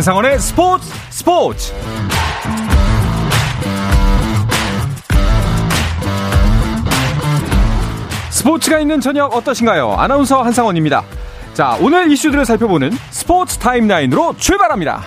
한상원의 0.00 0.38
스포츠 0.38 0.86
스포츠 1.10 1.74
스포츠가 8.30 8.80
있는 8.80 9.02
저녁 9.02 9.36
어떠신가요? 9.36 9.92
아나운서 9.92 10.40
한상원입니다. 10.40 11.04
자, 11.52 11.76
오늘 11.82 12.10
이슈들을 12.10 12.46
살펴보는 12.46 12.92
스포츠 13.10 13.58
타임라인으로 13.58 14.36
출발합니다. 14.38 15.02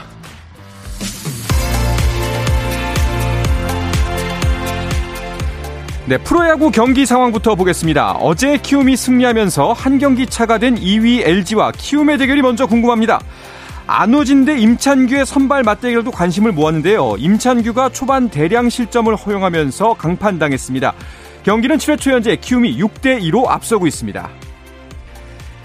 네, 6.05 6.19
프로야구 6.19 6.69
경기 6.69 7.07
상황부터 7.07 7.55
보겠습니다. 7.55 8.11
어제 8.19 8.59
키움이 8.59 8.95
승리하면서 8.95 9.73
한 9.73 9.97
경기 9.97 10.27
차가 10.27 10.59
된 10.59 10.75
2위 10.75 11.25
LG와 11.25 11.71
키움의 11.71 12.19
대결이 12.19 12.43
먼저 12.43 12.67
궁금합니다. 12.67 13.19
안호진 13.95 14.43
대 14.43 14.57
임찬규의 14.57 15.23
선발 15.23 15.61
맞대결도 15.61 16.09
관심을 16.09 16.51
모았는데요. 16.51 17.13
임찬규가 17.19 17.89
초반 17.89 18.27
대량 18.27 18.67
실점을 18.67 19.15
허용하면서 19.15 19.93
강판당했습니다. 19.93 20.93
경기는 21.43 21.77
7회 21.77 21.99
초 21.99 22.09
현재 22.09 22.35
키움이 22.35 22.75
6대 22.79 23.21
2로 23.21 23.47
앞서고 23.47 23.85
있습니다. 23.85 24.27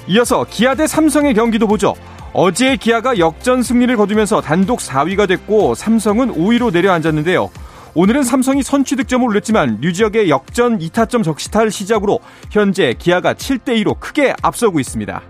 이어서 0.09 0.45
기아 0.45 0.75
대 0.75 0.87
삼성의 0.87 1.33
경기도 1.33 1.67
보죠. 1.67 1.95
어제 2.35 2.77
기아가 2.77 3.17
역전 3.17 3.63
승리를 3.63 3.97
거두면서 3.97 4.43
단독 4.43 4.81
4위가 4.81 5.27
됐고 5.27 5.75
삼성은 5.75 6.35
5위로 6.35 6.71
내려앉았는데요. 6.71 7.49
오늘은 7.95 8.25
삼성이 8.25 8.63
선취 8.63 8.95
득점을 8.97 9.27
올렸지만 9.27 9.79
류지혁의 9.81 10.29
역전 10.29 10.79
2타점 10.79 11.25
적시타를 11.25 11.71
시작으로 11.71 12.19
현재 12.51 12.95
기아가 12.99 13.33
7대 13.33 13.83
2로 13.83 13.99
크게 13.99 14.35
앞서고 14.43 14.81
있습니다. 14.81 15.23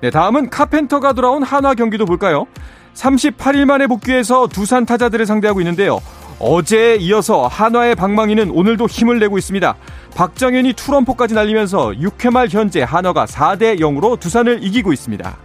네, 0.00 0.10
다음은 0.10 0.50
카펜터가 0.50 1.12
돌아온 1.12 1.42
한화 1.42 1.74
경기도 1.74 2.04
볼까요? 2.04 2.46
38일 2.94 3.64
만에 3.64 3.86
복귀해서 3.86 4.46
두산 4.46 4.86
타자들을 4.86 5.26
상대하고 5.26 5.60
있는데요. 5.60 6.00
어제에 6.38 6.96
이어서 6.96 7.48
한화의 7.48 7.96
방망이는 7.96 8.50
오늘도 8.50 8.86
힘을 8.86 9.18
내고 9.18 9.38
있습니다. 9.38 9.74
박정현이 10.14 10.74
투런포까지 10.74 11.34
날리면서 11.34 11.90
6회 11.90 12.30
말 12.30 12.48
현재 12.48 12.82
한화가 12.82 13.26
4대 13.26 13.80
0으로 13.80 14.18
두산을 14.20 14.62
이기고 14.62 14.92
있습니다. 14.92 15.36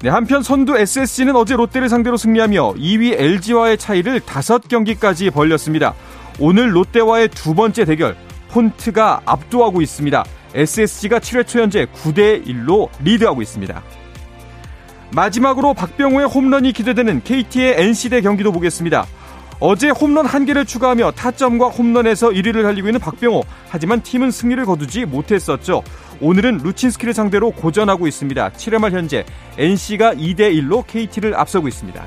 네, 0.00 0.08
한편 0.08 0.42
선두 0.42 0.76
SSG는 0.76 1.36
어제 1.36 1.54
롯데를 1.54 1.88
상대로 1.88 2.16
승리하며 2.16 2.74
2위 2.74 3.14
LG와의 3.18 3.76
차이를 3.76 4.20
5경기까지 4.20 5.32
벌렸습니다. 5.32 5.94
오늘 6.40 6.74
롯데와의 6.74 7.28
두 7.28 7.54
번째 7.54 7.84
대결 7.84 8.16
폰트가 8.50 9.20
압도하고 9.26 9.82
있습니다. 9.82 10.24
SSG가 10.54 11.18
7회 11.18 11.46
초 11.46 11.60
현재 11.60 11.86
9대 11.86 12.46
1로 12.46 12.88
리드하고 13.02 13.42
있습니다. 13.42 13.82
마지막으로 15.12 15.74
박병호의 15.74 16.26
홈런이 16.26 16.72
기대되는 16.72 17.22
KT의 17.24 17.76
NC대 17.78 18.20
경기도 18.20 18.52
보겠습니다. 18.52 19.06
어제 19.60 19.88
홈런 19.88 20.24
한 20.24 20.44
개를 20.44 20.64
추가하며 20.64 21.12
타점과 21.12 21.68
홈런에서 21.68 22.28
1위를 22.28 22.62
달리고 22.62 22.88
있는 22.88 23.00
박병호. 23.00 23.44
하지만 23.68 24.02
팀은 24.02 24.30
승리를 24.30 24.64
거두지 24.64 25.04
못했었죠. 25.04 25.82
오늘은 26.20 26.58
루친스키를 26.58 27.14
상대로 27.14 27.50
고전하고 27.50 28.06
있습니다. 28.06 28.50
7회 28.50 28.78
말 28.78 28.92
현재 28.92 29.24
NC가 29.56 30.14
2대 30.14 30.54
1로 30.60 30.86
KT를 30.86 31.34
앞서고 31.34 31.66
있습니다. 31.68 32.04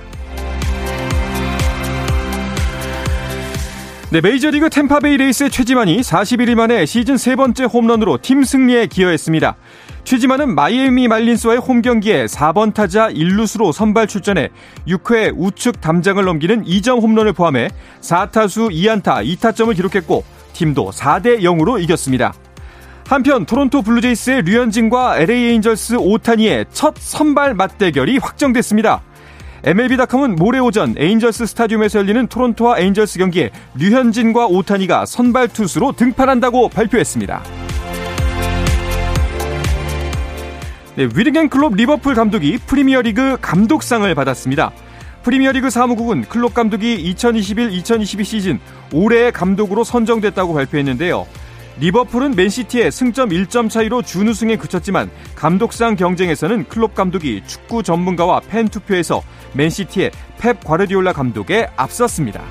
네, 4.11 4.19
메이저리그 4.19 4.69
템파베이 4.69 5.15
레이스의 5.15 5.49
최지만이 5.49 6.01
41일 6.01 6.55
만에 6.55 6.85
시즌 6.85 7.15
세 7.15 7.37
번째 7.37 7.63
홈런으로 7.63 8.17
팀 8.21 8.43
승리에 8.43 8.87
기여했습니다. 8.87 9.55
최지만은 10.03 10.53
마이애미 10.53 11.07
말린스와의 11.07 11.61
홈 11.61 11.81
경기에 11.81 12.25
4번 12.25 12.73
타자 12.73 13.07
1루수로 13.07 13.71
선발 13.71 14.07
출전해 14.07 14.49
6회 14.85 15.33
우측 15.37 15.79
담장을 15.79 16.21
넘기는 16.25 16.65
2점 16.65 17.01
홈런을 17.01 17.31
포함해 17.31 17.69
4타수 18.01 18.71
2안타 18.73 19.25
2타점을 19.25 19.73
기록했고 19.77 20.25
팀도 20.51 20.91
4대 20.91 21.39
0으로 21.39 21.81
이겼습니다. 21.81 22.33
한편 23.07 23.45
토론토 23.45 23.81
블루제이스의 23.81 24.41
류현진과 24.41 25.19
LA 25.19 25.51
에인절스 25.51 25.95
오타니의 25.99 26.65
첫 26.73 26.95
선발 26.97 27.53
맞대결이 27.53 28.17
확정됐습니다. 28.17 29.03
MLB.com은 29.63 30.37
모레 30.37 30.57
오전 30.57 30.95
에인절스 30.97 31.45
스타디움에서 31.45 31.99
열리는 31.99 32.25
토론토와 32.25 32.79
에인절스 32.79 33.19
경기에 33.19 33.51
류현진과 33.75 34.47
오타니가 34.47 35.05
선발 35.05 35.49
투수로 35.49 35.91
등판한다고 35.91 36.69
발표했습니다. 36.69 37.43
네, 40.95 41.07
위르겐 41.15 41.49
클롭 41.49 41.75
리버풀 41.75 42.15
감독이 42.15 42.57
프리미어리그 42.57 43.37
감독상을 43.39 44.13
받았습니다. 44.15 44.71
프리미어리그 45.21 45.69
사무국은 45.69 46.23
클롭 46.23 46.55
감독이 46.55 47.13
2021-2022 47.13 48.25
시즌 48.25 48.59
올해의 48.91 49.31
감독으로 49.31 49.83
선정됐다고 49.83 50.55
발표했는데요. 50.55 51.27
리버풀은 51.79 52.35
맨시티의 52.35 52.91
승점 52.91 53.29
1점 53.29 53.69
차이로 53.69 54.01
준우승에 54.01 54.57
그쳤지만 54.57 55.09
감독상 55.35 55.95
경쟁에서는 55.95 56.65
클롭 56.65 56.95
감독이 56.95 57.41
축구 57.47 57.81
전문가와 57.83 58.41
팬 58.41 58.67
투표에서 58.67 59.23
맨시티의 59.53 60.11
펩 60.37 60.59
과르디올라 60.59 61.13
감독에 61.13 61.69
앞섰습니다. 61.75 62.41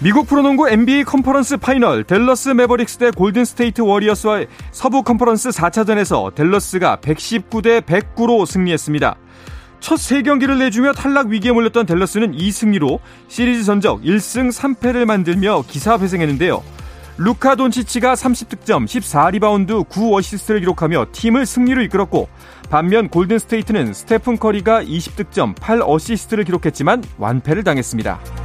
미국 0.00 0.26
프로농구 0.26 0.68
NBA 0.68 1.04
컨퍼런스 1.04 1.56
파이널 1.56 2.04
델러스 2.04 2.50
매버릭스 2.50 2.98
대 2.98 3.10
골든 3.10 3.46
스테이트 3.46 3.80
워리어스와의 3.80 4.48
서부 4.70 5.02
컨퍼런스 5.02 5.48
4차전에서 5.48 6.34
델러스가 6.34 6.96
119대 6.96 7.80
109로 7.80 8.44
승리했습니다. 8.44 9.16
첫 9.84 9.96
3경기를 9.96 10.56
내주며 10.56 10.94
탈락 10.94 11.26
위기에 11.26 11.52
몰렸던 11.52 11.84
델러스는 11.84 12.32
이 12.32 12.50
승리로 12.50 13.00
시리즈 13.28 13.64
전적 13.64 14.00
1승 14.00 14.50
3패를 14.50 15.04
만들며 15.04 15.62
기사회생했는데요. 15.68 16.62
루카 17.18 17.56
돈치치가 17.56 18.14
30득점, 18.14 18.86
14리바운드, 18.86 19.86
9어시스트를 19.86 20.60
기록하며 20.60 21.08
팀을 21.12 21.44
승리로 21.44 21.82
이끌었고 21.82 22.30
반면 22.70 23.10
골든 23.10 23.38
스테이트는 23.38 23.92
스테픈 23.92 24.38
커리가 24.38 24.82
20득점, 24.84 25.54
8어시스트를 25.56 26.46
기록했지만 26.46 27.04
완패를 27.18 27.62
당했습니다. 27.62 28.43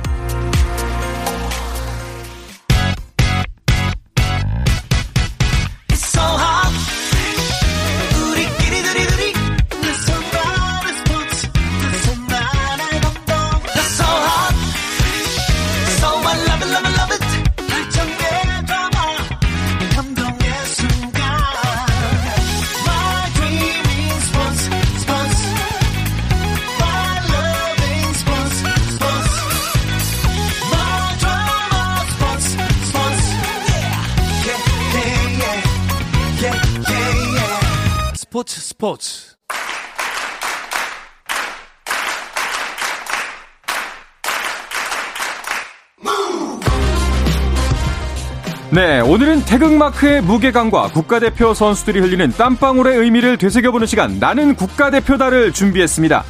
네, 48.71 48.99
오늘은 48.99 49.45
태극마크의 49.45 50.21
무게감과 50.21 50.89
국가대표 50.89 51.55
선수들이 51.55 51.99
흘리는 52.01 52.31
땀방울의 52.33 52.99
의미를 52.99 53.35
되새겨보는 53.37 53.87
시간 53.87 54.19
나는 54.19 54.55
국가대표다를 54.55 55.53
준비했습니다. 55.53 56.23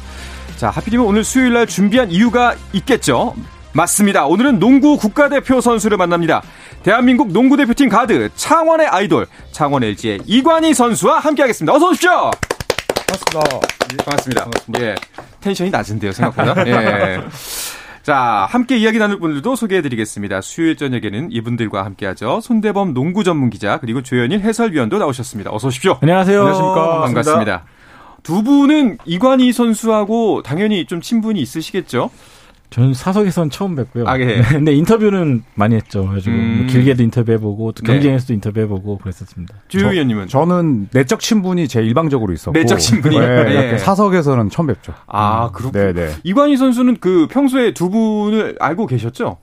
자, 0.56 0.70
하필이면 0.70 1.04
오늘 1.04 1.22
수요일 1.22 1.52
날 1.52 1.66
준비한 1.66 2.10
이유가 2.10 2.54
있겠죠? 2.72 3.34
맞습니다. 3.74 4.24
오늘은 4.24 4.58
농구 4.58 4.96
국가대표 4.96 5.60
선수를 5.60 5.98
만납니다. 5.98 6.42
대한민국 6.82 7.30
농구대표팀 7.30 7.90
가드 7.90 8.30
창원의 8.34 8.86
아이돌 8.86 9.26
창원 9.52 9.84
LG의 9.84 10.20
이관희 10.24 10.72
선수와 10.72 11.18
함께하겠습니다. 11.18 11.74
어서 11.74 11.88
오십시오. 11.90 12.30
반갑습니다. 13.06 13.40
반갑습니다. 14.04 14.44
반갑습니다. 14.44 14.86
예, 14.86 14.94
텐션이 15.42 15.70
낮은데요 15.70 16.12
생각보다. 16.12 16.66
예. 16.66 17.20
자, 18.10 18.48
함께 18.50 18.76
이야기 18.76 18.98
나눌 18.98 19.20
분들도 19.20 19.54
소개해 19.54 19.82
드리겠습니다. 19.82 20.40
수요일 20.40 20.74
저녁에는 20.76 21.30
이분들과 21.30 21.84
함께 21.84 22.06
하죠. 22.06 22.40
손대범 22.42 22.92
농구 22.92 23.22
전문 23.22 23.50
기자 23.50 23.78
그리고 23.78 24.02
조현일 24.02 24.40
해설위원도 24.40 24.98
나오셨습니다. 24.98 25.52
어서 25.52 25.68
오십시오. 25.68 25.96
안녕하세요. 26.02 26.40
안녕하십니까. 26.40 27.00
반갑습니다. 27.02 27.64
두 28.24 28.42
분은 28.42 28.98
이관희 29.04 29.52
선수하고 29.52 30.42
당연히 30.42 30.86
좀 30.86 31.00
친분이 31.00 31.40
있으시겠죠? 31.40 32.10
저는 32.70 32.94
사석에선 32.94 33.50
처음 33.50 33.74
뵙고요. 33.74 34.04
아, 34.06 34.18
예. 34.18 34.24
네, 34.24 34.42
근데 34.48 34.72
인터뷰는 34.72 35.42
많이 35.54 35.74
했죠. 35.74 36.02
그래가지고 36.02 36.36
음. 36.36 36.56
뭐 36.58 36.66
길게도 36.68 37.02
인터뷰해보고 37.02 37.72
또 37.72 37.82
네. 37.82 37.94
경쟁에서도 37.94 38.32
인터뷰해보고 38.32 38.98
그랬었습니다. 38.98 39.54
주 39.68 39.78
의원님은 39.80 40.28
저는 40.28 40.88
내적 40.92 41.20
친분이 41.20 41.68
제일 41.68 41.86
일방적으로 41.86 42.32
있었고 42.32 42.52
내적 42.58 42.78
친분이? 42.78 43.18
네, 43.18 43.44
네. 43.44 43.78
사석에서는 43.78 44.50
처음 44.50 44.68
뵙죠. 44.68 44.94
아 45.06 45.50
그렇군요. 45.52 45.84
네, 45.84 45.92
네. 45.92 46.14
이관희 46.22 46.56
선수는 46.56 46.98
그 47.00 47.26
평소에 47.30 47.74
두 47.74 47.90
분을 47.90 48.56
알고 48.60 48.86
계셨죠? 48.86 49.38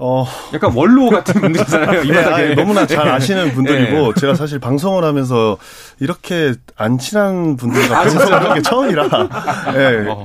어, 0.00 0.24
약간 0.54 0.70
원로 0.74 1.10
같은 1.10 1.40
분들이잖아요. 1.40 2.02
이 2.04 2.06
네, 2.12 2.22
바닥에. 2.22 2.42
아니, 2.44 2.54
너무나 2.54 2.86
잘 2.86 3.08
아시는 3.08 3.50
분들이고 3.52 4.12
네. 4.14 4.20
제가 4.20 4.36
사실 4.36 4.60
방송을 4.60 5.02
하면서 5.02 5.58
이렇게 5.98 6.54
안 6.76 6.98
친한 6.98 7.56
분들과 7.56 7.96
아, 7.98 8.02
방송을 8.04 8.32
하는 8.32 8.54
게 8.54 8.62
처음이라. 8.62 9.08
네. 9.74 10.08
어, 10.08 10.22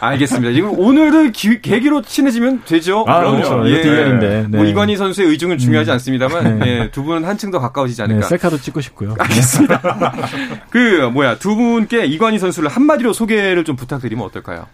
알겠습니다. 0.00 0.52
지금 0.52 0.76
오늘은 0.76 1.30
기- 1.30 1.60
계기로 1.62 2.02
친해지면 2.02 2.62
되죠. 2.66 3.04
아, 3.06 3.20
그럼요. 3.20 3.36
그렇죠. 3.36 3.66
이것도 3.68 3.88
인연인데. 3.94 4.46
네. 4.50 4.56
뭐 4.56 4.64
이관희 4.66 4.96
선수의 4.96 5.28
의중은 5.28 5.58
중요하지 5.58 5.92
않습니다만 5.92 6.66
예, 6.66 6.90
두 6.90 7.04
분은 7.04 7.24
한층 7.28 7.52
더 7.52 7.60
가까워지지 7.60 7.98
네, 8.02 8.04
않을까. 8.04 8.26
셀카도 8.26 8.58
찍고 8.58 8.80
싶고요. 8.80 9.14
알겠습니다. 9.20 10.14
그 10.70 11.08
뭐야 11.12 11.38
두 11.38 11.54
분께 11.54 12.06
이관희 12.06 12.40
선수를 12.40 12.68
한마디로 12.68 13.12
소개를 13.12 13.62
좀 13.62 13.76
부탁드리면 13.76 14.24
어떨까요? 14.26 14.66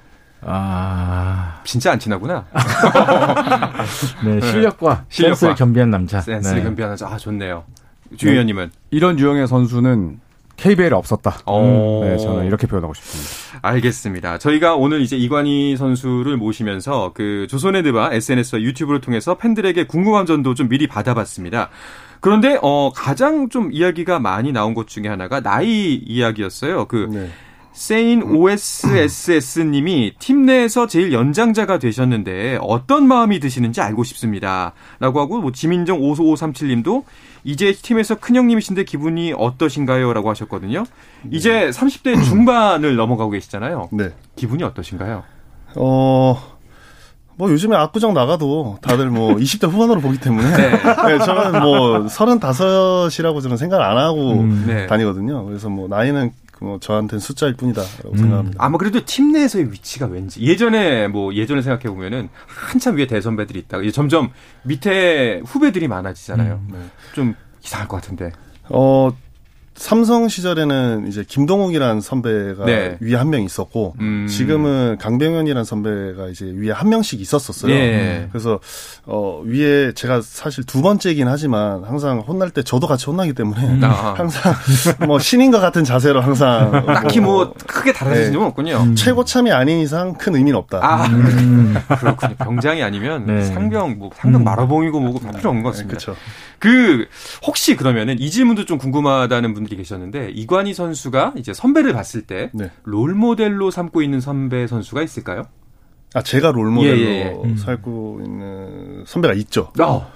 아, 0.45 1.61
진짜 1.65 1.93
안 1.93 1.99
친하구나. 1.99 2.45
네, 4.25 4.41
실력과 4.41 5.05
실력과. 5.09 5.35
센스를 5.35 5.55
겸비한 5.55 5.91
남자. 5.91 6.21
센스를 6.21 6.59
네. 6.59 6.65
겸비하는 6.65 6.97
아 7.03 7.17
좋네요. 7.17 7.65
주 8.17 8.29
의원님은 8.29 8.71
이런 8.91 9.19
유형의 9.19 9.47
선수는 9.47 10.21
KBL에 10.57 10.91
없었다. 10.93 11.39
어. 11.47 12.01
네, 12.05 12.19
저는 12.19 12.47
이렇게 12.47 12.67
표현하고 12.67 12.95
싶습니다. 12.95 13.59
알겠습니다. 13.63 14.39
저희가 14.39 14.77
오늘 14.77 15.01
이제 15.01 15.17
이관희 15.17 15.77
선수를 15.77 16.37
모시면서 16.37 17.13
그 17.15 17.47
조선의 17.49 17.83
드바 17.85 18.13
SNS와 18.13 18.61
유튜브를 18.63 19.01
통해서 19.01 19.37
팬들에게 19.37 19.87
궁금한 19.87 20.27
점도 20.27 20.55
좀 20.55 20.69
미리 20.69 20.87
받아봤습니다. 20.87 21.71
그런데 22.21 22.59
어 22.63 22.93
가장 22.95 23.49
좀 23.49 23.71
이야기가 23.73 24.21
많이 24.21 24.53
나온 24.53 24.75
것 24.75 24.87
중에 24.87 25.09
하나가 25.09 25.41
나이 25.41 25.95
이야기였어요. 25.95 26.85
그 26.87 27.09
네. 27.11 27.31
세인 27.73 28.23
OSSS님이 28.23 30.15
팀 30.19 30.45
내에서 30.45 30.87
제일 30.87 31.13
연장자가 31.13 31.79
되셨는데 31.79 32.59
어떤 32.61 33.09
마음이 33.09 33.41
드시는지 33.41 33.81
알고 33.81 34.05
싶습니다. 34.05 34.73
라고 35.01 35.21
하고 35.21 35.41
뭐 35.41 35.53
지민정 35.53 36.01
55537님도 36.01 37.05
이제 37.45 37.73
팀에서 37.73 38.17
큰형님이신데 38.17 38.85
기분이 38.85 39.33
어떠신가요? 39.37 40.13
라고 40.13 40.31
하셨거든요. 40.31 40.85
이제 41.31 41.71
30대 41.71 42.23
중반을 42.25 42.97
넘어가고 42.97 43.31
계시잖아요. 43.31 43.89
네. 43.93 44.11
기분이 44.37 44.63
어떠신가요? 44.63 45.25
어, 45.77 46.53
뭐 47.37 47.51
요즘에 47.51 47.75
압구정 47.77 48.13
나가도 48.15 48.79
다들 48.83 49.11
뭐 49.11 49.35
20대 49.37 49.69
후반으로 49.69 50.01
보기 50.01 50.21
때문에 50.21 50.57
네. 50.57 50.71
네, 51.09 51.19
저는 51.25 51.61
뭐 51.61 52.07
35이라고 52.07 53.43
저는 53.43 53.57
생각을 53.57 53.85
안 53.85 53.97
하고 53.97 54.33
음, 54.33 54.65
네. 54.67 54.87
다니거든요. 54.87 55.45
그래서 55.47 55.69
뭐 55.69 55.89
나이는 55.89 56.33
뭐 56.63 56.79
저한테는 56.79 57.21
숫자일 57.21 57.55
뿐이다라고 57.55 58.17
생각합니다. 58.17 58.65
아마 58.65 58.79
그래도 58.79 59.05
팀 59.05 59.33
내에서의 59.33 59.73
위치가 59.73 60.07
왠지 60.07 60.41
예전에 60.41 61.09
뭐 61.09 61.35
예전에 61.35 61.61
생각해 61.61 61.95
보면은 61.95 62.29
한참 62.47 62.97
위에 62.97 63.07
대선배들이 63.07 63.59
있다가 63.61 63.83
이제 63.83 63.93
점점 63.93 64.31
밑에 64.63 65.43
후배들이 65.45 65.89
많아지잖아요. 65.89 66.63
네. 66.73 66.79
좀 67.15 67.35
이상할 67.65 67.89
것 67.89 67.97
같은데. 67.97 68.31
어, 68.69 69.11
삼성 69.75 70.29
시절에는 70.29 71.07
이제 71.09 71.25
김동욱이라는 71.27 72.01
선배가 72.01 72.65
네. 72.67 72.97
위에 73.01 73.17
한 73.17 73.33
명 73.33 73.43
있었고 73.43 73.95
음. 74.01 74.27
지금은 74.29 74.99
강병현이라는 74.99 75.65
선배가 75.65 76.29
이제 76.29 76.45
위에 76.55 76.71
한 76.71 76.91
명씩 76.91 77.19
있었었어요. 77.21 77.73
예. 77.73 78.29
그래서 78.31 78.61
어 79.07 79.41
위에 79.45 79.93
제가 79.93 80.21
사실 80.23 80.65
두 80.65 80.83
번째이긴 80.83 81.27
하지만 81.29 81.83
항상 81.85 82.19
혼날 82.21 82.51
때 82.51 82.63
저도 82.63 82.87
같이 82.87 83.07
혼나기 83.07 83.33
때문에 83.33 83.81
아. 83.83 84.13
항상 84.19 84.53
뭐 85.07 85.19
신인과 85.19 85.61
같은 85.61 85.83
자세로 85.85 86.21
항상 86.21 86.85
딱히 86.87 87.21
뭐 87.21 87.55
크게 87.67 87.95
달라진 87.95 88.25
네. 88.27 88.33
점은 88.33 88.49
없군요. 88.49 88.95
최고참이 88.95 89.51
아닌 89.51 89.79
이상 89.81 90.13
큰 90.15 90.35
의미는 90.35 90.59
없다. 90.59 90.81
아, 90.83 91.07
음, 91.07 91.75
그렇군요. 91.99 92.35
병장이 92.37 92.83
아니면 92.83 93.25
네. 93.27 93.43
상병, 93.45 93.99
뭐, 93.99 94.11
상병 94.17 94.45
마라봉이고 94.45 95.01
뭐고 95.01 95.21
다 95.21 95.31
필요 95.33 95.49
없는 95.49 95.63
것 95.63 95.71
네, 95.71 95.73
같습니다. 95.85 95.99
그렇죠. 95.99 96.17
그, 96.59 97.07
혹시 97.45 97.75
그러면은 97.77 98.19
이 98.21 98.31
질문도 98.31 98.67
좀 98.67 98.79
궁금하다는 98.79 99.55
분 99.55 99.62
들이 99.65 99.77
계셨는데, 99.77 100.31
이관희 100.31 100.75
선수가 100.75 101.35
이제 101.37 101.53
선배를 101.53 101.93
봤을 101.93 102.23
때, 102.23 102.51
네. 102.53 102.71
롤모델로 102.85 103.71
삼고 103.71 104.03
있는 104.03 104.21
선배 104.21 104.67
선수가 104.67 105.03
있을까요? 105.03 105.45
아 106.15 106.23
제가 106.23 106.53
롤 106.53 106.71
모델로 106.71 107.01
예, 107.01 107.05
예, 107.05 107.19
예. 107.21 107.41
음. 107.43 107.57
살고 107.57 108.21
있는 108.25 109.05
선배가 109.07 109.35
있죠. 109.35 109.73
어. 109.81 110.13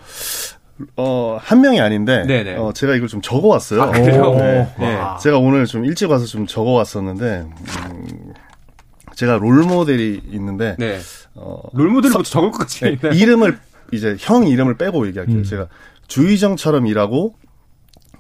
어, 0.97 1.39
한 1.41 1.63
명이 1.63 1.81
아닌데, 1.81 2.25
네네. 2.27 2.57
어, 2.57 2.73
제가 2.73 2.95
이걸 2.97 3.09
좀 3.09 3.23
적어 3.23 3.49
왔어요. 3.49 3.83
아, 3.83 3.91
그래요? 3.91 4.35
네. 4.35 4.75
네. 4.79 4.99
제가 5.23 5.39
오늘 5.39 5.65
좀 5.65 5.87
일찍 5.87 6.11
와서 6.11 6.27
좀 6.27 6.47
적어 6.47 6.73
왔었는데, 6.73 7.47
음, 7.47 8.33
제가 9.15 9.39
롤 9.39 9.63
모델이 9.63 10.21
있는데, 10.33 10.77
네. 10.79 10.99
어, 11.35 11.63
롤모델로 11.73 12.23
적을 12.23 12.51
것 12.51 12.59
같지. 12.59 12.99
네, 13.01 13.11
이름을, 13.15 13.59
이제 13.93 14.17
형 14.19 14.47
이름을 14.47 14.77
빼고 14.77 15.07
얘기할게요. 15.07 15.39
음. 15.39 15.45
제가 15.45 15.69
주의정처럼 16.09 16.87
일하고, 16.87 17.35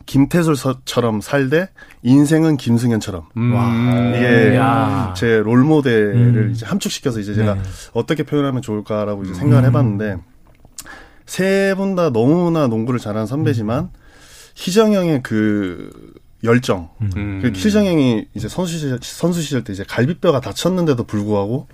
김태술처럼 0.06 1.20
살되, 1.20 1.68
인생은 2.02 2.56
김승현처럼. 2.56 3.24
음. 3.36 4.12
이게 4.16 4.54
야. 4.56 5.12
제 5.16 5.38
롤 5.38 5.62
모델을 5.64 6.14
음. 6.14 6.50
이제 6.52 6.64
함축시켜서 6.64 7.20
이제 7.20 7.34
제가 7.34 7.54
네. 7.54 7.60
어떻게 7.92 8.22
표현하면 8.22 8.62
좋을까라고 8.62 9.24
이제 9.24 9.34
생각을 9.34 9.64
해봤는데 9.66 10.16
세 11.26 11.74
분 11.76 11.96
다 11.96 12.10
너무나 12.10 12.68
농구를 12.68 13.00
잘하는 13.00 13.26
선배지만 13.26 13.90
희정 14.54 14.92
형의 14.92 15.22
그 15.24 15.90
열정. 16.44 16.90
음. 17.16 17.40
그 17.42 17.50
희정 17.54 17.84
형이 17.84 18.28
이제 18.34 18.48
선수 18.48 18.78
시절, 18.78 18.98
선수 19.02 19.42
시절 19.42 19.64
때 19.64 19.72
이제 19.72 19.84
갈비뼈가 19.88 20.40
다쳤는데도 20.40 21.02
불구하고 21.04 21.66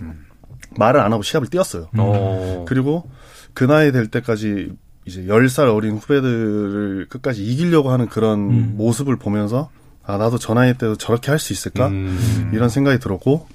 말을 0.76 1.00
안 1.00 1.12
하고 1.12 1.22
시합을 1.22 1.48
뛰었어요. 1.48 1.88
어. 1.98 2.64
그리고 2.66 3.10
그 3.52 3.64
나이 3.64 3.92
될 3.92 4.06
때까지 4.06 4.72
이제 5.04 5.22
10살 5.24 5.74
어린 5.74 5.96
후배들을 5.96 7.06
끝까지 7.08 7.44
이기려고 7.44 7.90
하는 7.90 8.08
그런 8.08 8.38
음. 8.50 8.74
모습을 8.76 9.16
보면서 9.16 9.70
아, 10.04 10.16
나도 10.16 10.38
저 10.38 10.54
나이 10.54 10.72
때도 10.74 10.96
저렇게 10.96 11.30
할 11.30 11.38
수 11.38 11.52
있을까? 11.52 11.88
음. 11.88 12.50
이런 12.52 12.68
생각이 12.68 12.98
들었고, 12.98 13.46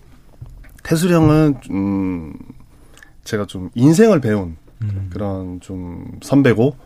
태술이 0.83 1.13
형은, 1.13 1.55
음, 1.71 2.33
제가 3.25 3.45
좀 3.45 3.69
인생을 3.75 4.21
배운 4.21 4.56
음. 4.81 5.09
그런 5.11 5.59
좀 5.59 6.06
선배고, 6.21 6.77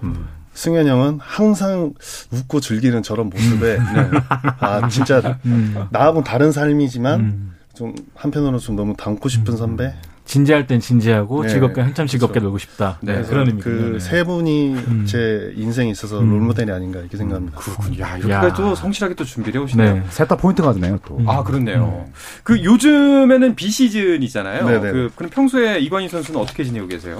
승현 0.53 0.87
형은 0.87 1.19
항상 1.21 1.93
웃고 2.31 2.59
즐기는 2.59 3.03
저런 3.03 3.29
모습에, 3.29 3.77
네. 3.77 4.11
아, 4.59 4.87
진짜, 4.89 5.39
음. 5.45 5.75
나하고는 5.91 6.23
다른 6.23 6.51
삶이지만, 6.51 7.19
음. 7.19 7.53
좀 7.75 7.93
한편으로 8.15 8.57
좀 8.57 8.75
너무 8.75 8.95
닮고 8.97 9.29
싶은 9.29 9.55
선배? 9.57 9.93
진지할 10.25 10.67
땐 10.67 10.79
진지하고 10.79 11.43
네. 11.43 11.49
즐겁게 11.49 11.81
한참 11.81 12.07
즐겁게 12.07 12.33
그렇죠. 12.33 12.43
놀고 12.45 12.57
싶다. 12.59 12.99
네, 13.01 13.17
네, 13.17 13.23
그런 13.23 13.47
의미군요. 13.47 13.63
그 13.63 13.91
네. 13.93 13.99
세 13.99 14.23
분이 14.23 14.73
음. 14.73 15.05
제 15.05 15.51
인생에 15.55 15.89
있어서 15.91 16.19
음. 16.19 16.29
롤모델이 16.29 16.71
아닌가 16.71 16.99
이렇게 16.99 17.17
생각합니다. 17.17 17.57
그렇군요. 17.57 17.99
야, 18.01 18.11
야. 18.11 18.17
이렇게까지 18.17 18.61
또 18.61 18.75
성실하게 18.75 19.15
또 19.15 19.25
준비를 19.25 19.59
해 19.59 19.63
오시네요. 19.63 19.93
네. 19.95 20.03
셋다 20.09 20.37
포인트가 20.37 20.73
되네요, 20.73 20.99
또. 21.05 21.19
아, 21.25 21.43
그렇네요. 21.43 22.05
그 22.43 22.63
요즘에는 22.63 23.55
비시즌이잖아요. 23.55 24.65
네네. 24.65 24.91
그, 24.91 25.11
그럼 25.15 25.29
평소에 25.29 25.79
이관희 25.79 26.07
선수는 26.07 26.39
어떻게 26.39 26.63
지내고 26.63 26.87
계세요? 26.87 27.19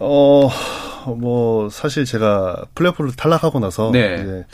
어, 0.00 0.48
뭐, 1.16 1.68
사실 1.70 2.04
제가 2.04 2.64
플레이오프를 2.74 3.12
탈락하고 3.16 3.60
나서 3.60 3.90
네. 3.92 4.20
이제 4.22 4.44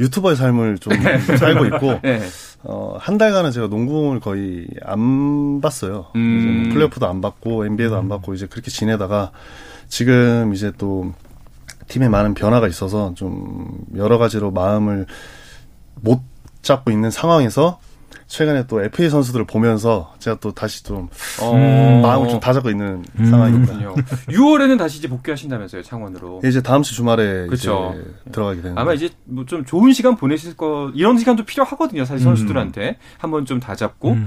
유튜버의 0.00 0.36
삶을 0.36 0.78
좀 0.78 0.92
살고 1.38 1.66
있고, 1.66 2.00
네. 2.02 2.20
어, 2.62 2.96
한 2.98 3.18
달간은 3.18 3.52
제가 3.52 3.68
농구공을 3.68 4.20
거의 4.20 4.66
안 4.82 5.60
봤어요. 5.60 6.06
음. 6.16 6.38
이제 6.38 6.48
뭐 6.48 6.72
플레이오프도 6.72 7.06
안 7.06 7.20
받고, 7.20 7.66
NBA도 7.66 7.96
안 7.96 8.08
받고, 8.08 8.34
이제 8.34 8.46
그렇게 8.46 8.70
지내다가 8.70 9.30
지금 9.88 10.52
이제 10.54 10.72
또 10.78 11.12
팀에 11.88 12.08
많은 12.08 12.34
변화가 12.34 12.66
있어서 12.68 13.12
좀 13.14 13.78
여러 13.96 14.16
가지로 14.18 14.50
마음을 14.50 15.06
못 15.96 16.20
잡고 16.62 16.90
있는 16.90 17.10
상황에서 17.10 17.78
최근에 18.30 18.68
또 18.68 18.80
FA 18.80 19.10
선수들을 19.10 19.44
보면서 19.44 20.14
제가 20.20 20.36
또 20.40 20.52
다시 20.52 20.84
좀 20.84 21.08
어, 21.42 21.52
음. 21.52 22.00
마음을 22.00 22.28
좀 22.28 22.38
다잡고 22.38 22.70
있는 22.70 23.04
음. 23.18 23.64
그렇군요. 23.66 23.94
6월에는 24.28 24.78
다시 24.78 24.98
이제 24.98 25.08
복귀하신다면서요, 25.08 25.82
창원으로. 25.82 26.40
이제 26.44 26.62
다음 26.62 26.82
주 26.82 26.94
주말에 26.94 27.48
그쵸. 27.48 27.92
이제 27.96 28.30
들어가게 28.30 28.62
되는 28.62 28.78
아마 28.78 28.94
이제 28.94 29.10
뭐 29.24 29.44
좀 29.50 29.64
좋은 29.64 29.92
시간 29.92 30.14
보내실 30.14 30.56
거 30.56 30.92
이런 30.94 31.18
시간도 31.18 31.44
필요하거든요. 31.44 32.04
사실 32.04 32.24
음. 32.24 32.36
선수들한테 32.36 32.98
한번 33.18 33.46
좀 33.46 33.58
다잡고 33.58 34.12
음. 34.12 34.26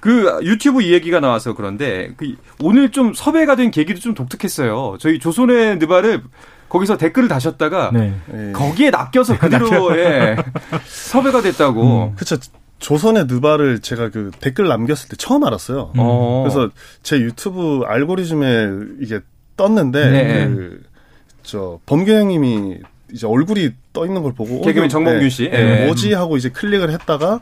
그 0.00 0.40
유튜브 0.42 0.82
이 0.82 0.92
얘기가 0.92 1.20
나와서 1.20 1.54
그런데 1.54 2.12
그 2.16 2.34
오늘 2.60 2.90
좀 2.90 3.14
섭외가 3.14 3.54
된 3.54 3.70
계기도 3.70 4.00
좀 4.00 4.14
독특했어요. 4.14 4.96
저희 4.98 5.20
조선의 5.20 5.78
느바를 5.78 6.24
거기서 6.68 6.96
댓글을 6.96 7.28
다셨다가 7.28 7.92
네. 7.92 8.14
예. 8.34 8.50
거기에 8.52 8.90
낚여서 8.90 9.38
그대로 9.38 9.96
예, 9.96 10.34
섭외가 10.86 11.40
됐다고. 11.40 12.14
그쵸. 12.16 12.36
조선의 12.88 13.24
누바를 13.28 13.78
제가 13.80 14.10
그 14.10 14.30
댓글 14.40 14.68
남겼을 14.68 15.08
때 15.08 15.16
처음 15.16 15.42
알았어요. 15.44 15.92
어. 15.96 16.44
그래서 16.46 16.68
제 17.02 17.16
유튜브 17.16 17.80
알고리즘에 17.86 18.68
이게 19.00 19.20
떴는데 19.56 20.10
네. 20.10 20.46
그, 20.54 20.82
저 21.42 21.80
범규 21.86 22.12
형님이 22.12 22.76
이제 23.10 23.26
얼굴이 23.26 23.70
떠 23.94 24.04
있는 24.04 24.22
걸 24.22 24.34
보고 24.34 24.58
어, 24.58 24.60
개그맨 24.60 24.86
이거- 24.86 24.92
정범균 24.92 25.30
씨. 25.30 25.48
네, 25.48 25.80
예. 25.82 25.86
뭐지 25.86 26.12
하고 26.12 26.36
이제 26.36 26.50
클릭을 26.50 26.90
했다가 26.90 27.40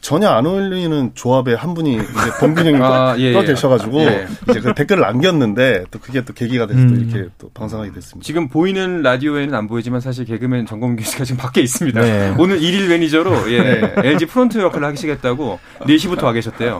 전혀 0.00 0.28
안 0.28 0.46
어울리는 0.46 1.12
조합의 1.14 1.56
한 1.56 1.74
분이 1.74 1.94
이제 1.94 2.30
범균형이 2.40 2.78
아, 2.82 3.14
예, 3.18 3.32
떠 3.32 3.42
예. 3.42 3.46
계셔가지고 3.46 4.00
예. 4.00 4.26
이제 4.50 4.60
그 4.60 4.74
댓글을 4.74 5.02
남겼는데 5.02 5.84
또 5.90 5.98
그게 5.98 6.24
또 6.24 6.32
계기가 6.32 6.66
돼서 6.66 6.80
또 6.80 6.94
음. 6.94 7.08
이렇게 7.08 7.28
또 7.38 7.50
방송하게 7.50 7.92
됐습니다. 7.92 8.24
지금 8.24 8.48
보이는 8.48 9.02
라디오에는 9.02 9.54
안 9.54 9.66
보이지만 9.66 10.00
사실 10.00 10.24
개그맨 10.24 10.66
정범균 10.66 11.04
씨가 11.04 11.24
지금 11.24 11.38
밖에 11.38 11.60
있습니다. 11.60 12.00
네. 12.00 12.34
오늘 12.38 12.62
일일 12.62 12.88
매니저로 12.88 13.52
예, 13.52 13.94
LG 13.96 14.26
프론트 14.26 14.58
역할을 14.58 14.86
하시겠다고 14.88 15.58
4시부터 15.80 16.24
와 16.24 16.32
계셨대요. 16.32 16.78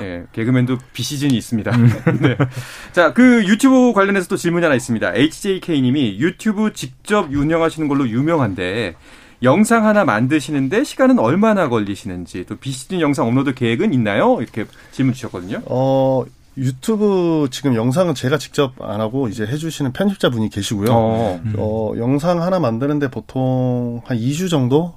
예, 0.00 0.24
개그맨도 0.32 0.78
비시즌이 0.92 1.34
있습니다. 1.34 1.70
네. 2.20 2.36
자, 2.92 3.12
그 3.12 3.44
유튜브 3.46 3.92
관련해서 3.92 4.28
또 4.28 4.36
질문이 4.36 4.64
하나 4.64 4.74
있습니다. 4.74 5.14
HJK님이 5.14 6.18
유튜브 6.18 6.72
직접 6.72 7.30
운영하시는 7.32 7.88
걸로 7.88 8.08
유명한데 8.08 8.94
영상 9.44 9.86
하나 9.86 10.04
만드시는데 10.04 10.84
시간은 10.84 11.18
얼마나 11.18 11.68
걸리시는지 11.68 12.44
또 12.48 12.56
비시즌 12.56 13.00
영상 13.00 13.26
업로드 13.26 13.54
계획은 13.54 13.92
있나요? 13.92 14.38
이렇게 14.40 14.66
질문 14.92 15.14
주셨거든요. 15.14 15.62
어 15.66 16.24
유튜브 16.56 17.48
지금 17.50 17.74
영상은 17.74 18.14
제가 18.14 18.38
직접 18.38 18.74
안 18.80 19.00
하고 19.00 19.28
이제 19.28 19.44
해주시는 19.44 19.92
편집자 19.92 20.30
분이 20.30 20.50
계시고요. 20.50 20.88
어. 20.90 21.40
어, 21.56 21.92
영상 21.98 22.42
하나 22.42 22.60
만드는데 22.60 23.10
보통 23.10 24.02
한 24.04 24.16
2주 24.16 24.48
정도 24.48 24.94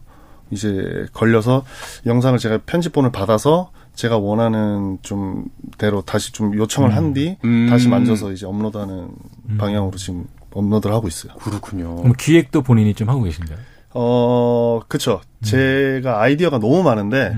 이제 0.52 1.06
걸려서 1.14 1.66
영상을 2.06 2.38
제가 2.40 2.60
편집본을 2.66 3.12
받아서 3.12 3.72
제가 3.96 4.18
원하는 4.18 5.00
좀 5.02 5.46
대로 5.80 6.02
다시 6.02 6.32
좀 6.32 6.56
요청을 6.56 6.96
한뒤 6.96 7.38
음. 7.44 7.68
다시 7.70 7.90
만져서 7.90 8.32
이제 8.32 8.46
업로드하는 8.46 9.10
방향으로 9.58 9.98
지금 9.98 10.26
업로드를 10.54 10.96
하고 10.96 11.08
있어요. 11.08 11.34
그렇군요. 11.34 11.96
그럼 11.96 12.14
기획도 12.18 12.62
본인이 12.62 12.94
좀 12.94 13.10
하고 13.10 13.24
계신가요? 13.24 13.58
어, 13.94 14.82
그쵸. 14.88 15.22
제가 15.42 16.22
아이디어가 16.22 16.60
너무 16.60 16.84
많은데, 16.84 17.36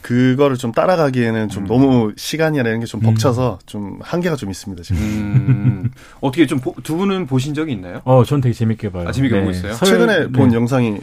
그거를 0.00 0.56
좀 0.56 0.72
따라가기에는 0.72 1.48
좀 1.48 1.66
너무 1.66 2.12
시간이라는 2.16 2.80
게 2.80 2.86
좀 2.86 3.00
벅차서 3.00 3.58
좀 3.66 3.98
한계가 4.02 4.36
좀 4.36 4.50
있습니다, 4.50 4.82
지금. 4.82 5.02
음, 5.02 5.90
어떻게 6.20 6.46
좀 6.46 6.60
두 6.82 6.96
분은 6.96 7.26
보신 7.26 7.54
적이 7.54 7.72
있나요? 7.72 8.00
어, 8.04 8.24
전 8.24 8.40
되게 8.40 8.52
재밌게 8.52 8.90
봐요. 8.90 9.08
아, 9.08 9.12
재밌게 9.12 9.38
보고 9.38 9.50
있어요? 9.50 9.72
설- 9.74 9.88
최근에 9.88 10.28
본 10.32 10.50
네. 10.50 10.56
영상이, 10.56 10.98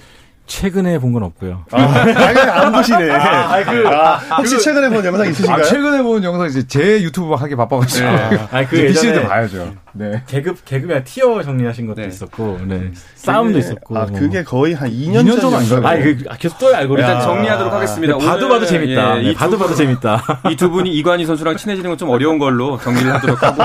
최근에 0.54 0.98
본 0.98 1.14
건 1.14 1.24
없고요. 1.24 1.64
아, 1.72 1.80
안 1.80 2.72
보시네. 2.72 3.10
아, 3.12 4.16
혹시 4.38 4.60
최근에 4.60 4.90
본 4.90 5.06
영상 5.06 5.28
있으신가요? 5.30 5.62
아, 5.62 5.64
최근에 5.64 6.02
본 6.02 6.24
영상 6.24 6.48
이제 6.48 6.68
제 6.68 7.02
유튜브 7.02 7.34
하기 7.36 7.56
바빠가지고. 7.56 8.08
아, 8.52 8.66
그 8.68 8.78
예전에 8.80 9.28
봐야죠. 9.28 9.74
네. 9.94 10.22
계급 10.28 10.64
계급이 10.66 11.04
티어 11.04 11.42
정리하신 11.42 11.88
것도 11.88 12.02
네. 12.02 12.08
있었고, 12.08 12.60
네. 12.68 12.92
싸움도 13.16 13.58
있었고. 13.60 13.98
아, 13.98 14.06
그게 14.06 14.44
거의 14.44 14.74
한 14.74 14.90
2년, 14.90 15.24
2년 15.26 15.40
전전 15.42 15.54
아닌가요? 15.56 15.88
아, 15.88 15.96
그 15.98 16.18
아, 16.30 16.36
계속 16.38 16.58
떠요 16.60 16.76
알고리즘. 16.76 17.10
일단 17.10 17.24
정리하도록 17.24 17.74
하겠습니다. 17.74 18.18
네, 18.18 18.26
봐도 18.26 18.38
오늘, 18.46 18.50
봐도 18.50 18.66
재밌다. 18.66 19.18
예, 19.18 19.22
네, 19.24 19.30
이 19.32 19.34
봐도 19.34 19.52
두 19.52 19.58
봐도 19.58 19.70
분- 19.70 19.78
재밌다. 19.78 20.42
이 20.52 20.56
두 20.56 20.70
분이 20.70 20.92
이관희 20.92 21.26
선수랑 21.26 21.58
친해지는 21.58 21.90
건 21.92 21.98
좀 22.00 22.10
어려운 22.10 22.38
걸로 22.40 22.78
정리를 22.80 23.14
하도록 23.16 23.44
하고 23.44 23.62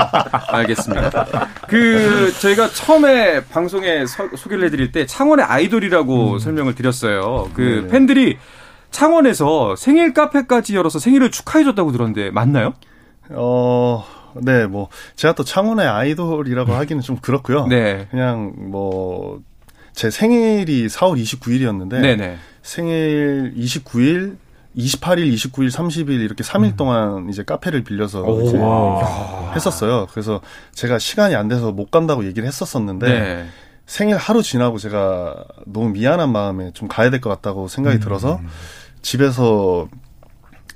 알겠습니다. 0.57 1.25
그 1.69 2.33
저희가 2.41 2.69
처음에 2.69 3.41
방송에 3.45 4.05
서- 4.05 4.27
소개를 4.35 4.65
해드릴 4.65 4.91
때 4.91 5.05
창원의 5.05 5.45
아이돌이라고 5.45 6.37
설명을 6.39 6.74
드렸어요. 6.75 7.49
그 7.53 7.61
네네. 7.61 7.87
팬들이 7.87 8.37
창원에서 8.91 9.75
생일 9.75 10.13
카페까지 10.13 10.75
열어서 10.75 10.99
생일을 10.99 11.31
축하해줬다고 11.31 11.91
들었는데 11.91 12.31
맞나요? 12.31 12.73
어, 13.29 14.05
네, 14.41 14.67
뭐, 14.67 14.89
제가 15.15 15.33
또 15.33 15.43
창원의 15.43 15.87
아이돌이라고 15.87 16.71
하기는 16.75 17.01
좀 17.01 17.17
그렇고요. 17.17 17.67
네. 17.67 18.07
그냥 18.11 18.53
뭐, 18.55 19.41
제 19.93 20.09
생일이 20.09 20.87
4월 20.87 21.21
29일이었는데, 21.21 22.01
네네. 22.01 22.37
생일 22.61 23.53
29일, 23.57 24.37
28일, 24.77 25.33
29일, 25.33 25.71
30일 25.71 26.19
이렇게 26.21 26.43
3일 26.43 26.75
동안 26.75 27.29
이제 27.29 27.43
카페를 27.43 27.83
빌려서 27.83 28.25
이제 28.41 28.57
했었어요. 29.55 30.07
그래서 30.11 30.41
제가 30.73 30.99
시간이 30.99 31.33
안 31.33 31.47
돼서 31.47 31.71
못 31.71 31.91
간다고 31.91 32.25
얘기를 32.25 32.45
했었었는데 32.45 33.07
네. 33.07 33.45
생일 33.85 34.17
하루 34.17 34.41
지나고 34.41 34.77
제가 34.77 35.43
너무 35.65 35.89
미안한 35.89 36.31
마음에 36.31 36.71
좀 36.73 36.87
가야 36.87 37.09
될 37.09 37.21
것 37.21 37.29
같다고 37.29 37.67
생각이 37.67 37.99
들어서 37.99 38.39
집에서 39.01 39.87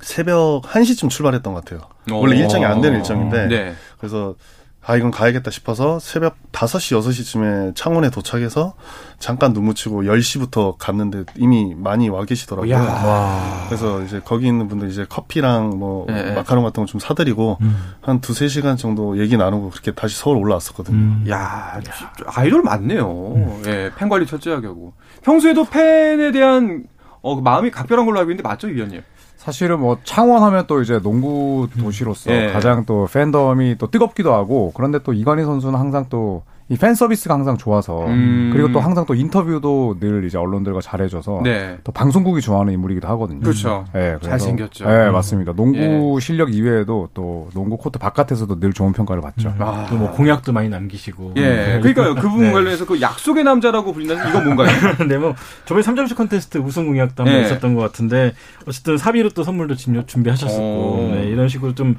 새벽 0.00 0.62
1시쯤 0.62 1.10
출발했던 1.10 1.52
것 1.52 1.64
같아요. 1.64 1.88
원래 2.10 2.36
오. 2.36 2.38
일정이 2.42 2.64
안 2.64 2.80
되는 2.80 2.98
일정인데 2.98 3.46
네. 3.48 3.74
그래서 3.98 4.34
아 4.82 4.96
이건 4.96 5.10
가야겠다 5.10 5.50
싶어서 5.50 5.98
새벽 5.98 6.36
5시 6.52 6.98
6시쯤에 6.98 7.76
창원에 7.76 8.08
도착해서 8.10 8.74
잠깐 9.18 9.52
눈 9.52 9.64
묻히고 9.66 10.04
10시부터 10.04 10.76
갔는데 10.78 11.24
이미 11.36 11.74
많이 11.76 12.08
와 12.08 12.24
계시더라고요. 12.24 12.72
야. 12.74 13.66
그래서 13.68 14.02
이제 14.02 14.20
거기 14.24 14.46
있는 14.46 14.68
분들 14.68 14.88
이제 14.88 15.04
커피랑 15.08 15.78
뭐 15.78 16.06
네. 16.08 16.32
마카롱 16.34 16.64
같은 16.64 16.82
거 16.82 16.86
좀 16.90 16.98
사드리고 16.98 17.58
한 18.00 18.20
두세 18.20 18.48
시간 18.48 18.76
정도 18.78 19.18
얘기 19.18 19.36
나누고 19.36 19.70
그렇게 19.70 19.92
다시 19.92 20.16
서울 20.16 20.38
올라왔었거든요. 20.38 20.96
음. 20.96 21.24
야, 21.28 21.78
아이돌 22.26 22.62
많네요. 22.62 23.60
예, 23.66 23.90
팬 23.96 24.08
관리 24.08 24.26
철저하게 24.26 24.66
하고. 24.66 24.94
평소에도 25.22 25.66
팬에 25.66 26.32
대한 26.32 26.84
어, 27.22 27.36
그 27.36 27.42
마음이 27.42 27.70
각별한 27.70 28.06
걸로 28.06 28.18
알고 28.18 28.30
있는데 28.30 28.48
맞죠, 28.48 28.66
위원님? 28.68 29.02
사실은 29.40 29.80
뭐 29.80 29.96
창원하면 30.04 30.66
또 30.66 30.82
이제 30.82 31.00
농구 31.00 31.66
도시로서 31.78 32.30
예. 32.30 32.52
가장 32.52 32.84
또 32.84 33.08
팬덤이 33.10 33.76
또 33.78 33.90
뜨겁기도 33.90 34.34
하고 34.34 34.70
그런데 34.74 34.98
또 35.02 35.14
이관희 35.14 35.44
선수는 35.44 35.80
항상 35.80 36.04
또 36.10 36.42
이 36.70 36.76
팬 36.76 36.94
서비스가 36.94 37.34
항상 37.34 37.56
좋아서 37.56 38.06
음. 38.06 38.50
그리고 38.52 38.70
또 38.70 38.78
항상 38.78 39.04
또 39.04 39.14
인터뷰도 39.14 39.96
늘 39.98 40.24
이제 40.24 40.38
언론들과 40.38 40.80
잘해줘서 40.80 41.40
네. 41.42 41.78
또 41.82 41.90
방송국이 41.90 42.40
좋아하는 42.40 42.72
인물이기도 42.74 43.08
하거든요. 43.08 43.40
그렇죠. 43.40 43.84
예, 43.96 44.16
그래서- 44.20 44.28
잘생겼죠. 44.28 44.84
예, 44.88 45.10
맞습니다. 45.10 45.52
농구 45.52 46.14
예. 46.16 46.20
실력 46.20 46.54
이외에도 46.54 47.08
또 47.12 47.48
농구 47.54 47.76
코트 47.76 47.98
바깥에서도 47.98 48.60
늘 48.60 48.72
좋은 48.72 48.92
평가를 48.92 49.20
받죠. 49.20 49.52
아. 49.58 49.86
또뭐 49.90 50.12
공약도 50.12 50.52
많이 50.52 50.68
남기시고. 50.68 51.32
예, 51.38 51.78
그러니까요. 51.82 52.14
그 52.14 52.28
부분 52.28 52.42
네. 52.46 52.52
관련해서 52.52 52.86
그 52.86 53.00
약속의 53.00 53.42
남자라고 53.42 53.92
불리는 53.92 54.16
이건 54.28 54.44
뭔가요? 54.44 54.68
근데 54.96 55.18
뭐 55.18 55.34
저번에 55.64 55.84
3점슛 55.84 56.14
컨테스트 56.16 56.58
우승 56.58 56.86
공약도 56.86 57.24
한번 57.24 57.40
네. 57.40 57.46
있었던 57.46 57.74
것 57.74 57.82
같은데 57.82 58.32
어쨌든 58.68 58.96
사비로 58.96 59.30
또 59.30 59.42
선물도 59.42 59.74
준비- 59.74 60.06
준비하셨었고 60.06 60.62
오. 60.62 61.10
네, 61.14 61.24
이런 61.24 61.48
식으로 61.48 61.74
좀 61.74 61.96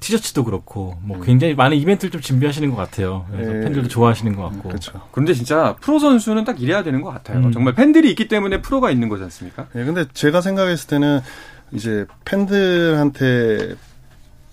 티셔츠도 0.00 0.44
그렇고 0.44 0.96
뭐 1.02 1.20
굉장히 1.20 1.54
많은 1.54 1.76
이벤트를 1.76 2.10
좀 2.10 2.20
준비하시는 2.20 2.70
것 2.70 2.76
같아요. 2.76 3.26
그래서 3.32 3.56
예. 3.56 3.60
팬들도 3.60 3.88
좋아하시는 3.88 4.34
것 4.36 4.42
같고. 4.44 4.68
그렇죠. 4.68 5.00
그런데 5.10 5.34
진짜 5.34 5.76
프로 5.80 5.98
선수는 5.98 6.44
딱 6.44 6.60
이래야 6.62 6.82
되는 6.82 7.02
것 7.02 7.10
같아요. 7.10 7.38
음. 7.38 7.52
정말 7.52 7.74
팬들이 7.74 8.08
있기 8.10 8.28
때문에 8.28 8.62
프로가 8.62 8.90
있는 8.90 9.08
거지 9.08 9.24
않습니까? 9.24 9.66
예, 9.74 9.84
근데 9.84 10.04
제가 10.12 10.40
생각했을 10.40 10.88
때는 10.88 11.20
이제 11.72 12.06
팬들한테 12.24 13.74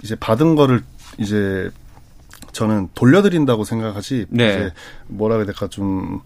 이제 0.03 0.15
받은 0.15 0.55
거를 0.55 0.81
이제 1.17 1.69
저는 2.51 2.89
돌려드린다고 2.95 3.63
생각하지. 3.65 4.25
네. 4.29 4.45
이제 4.45 4.73
뭐라 5.07 5.35
해야 5.35 5.45
될까 5.45 5.67
좀 5.67 6.21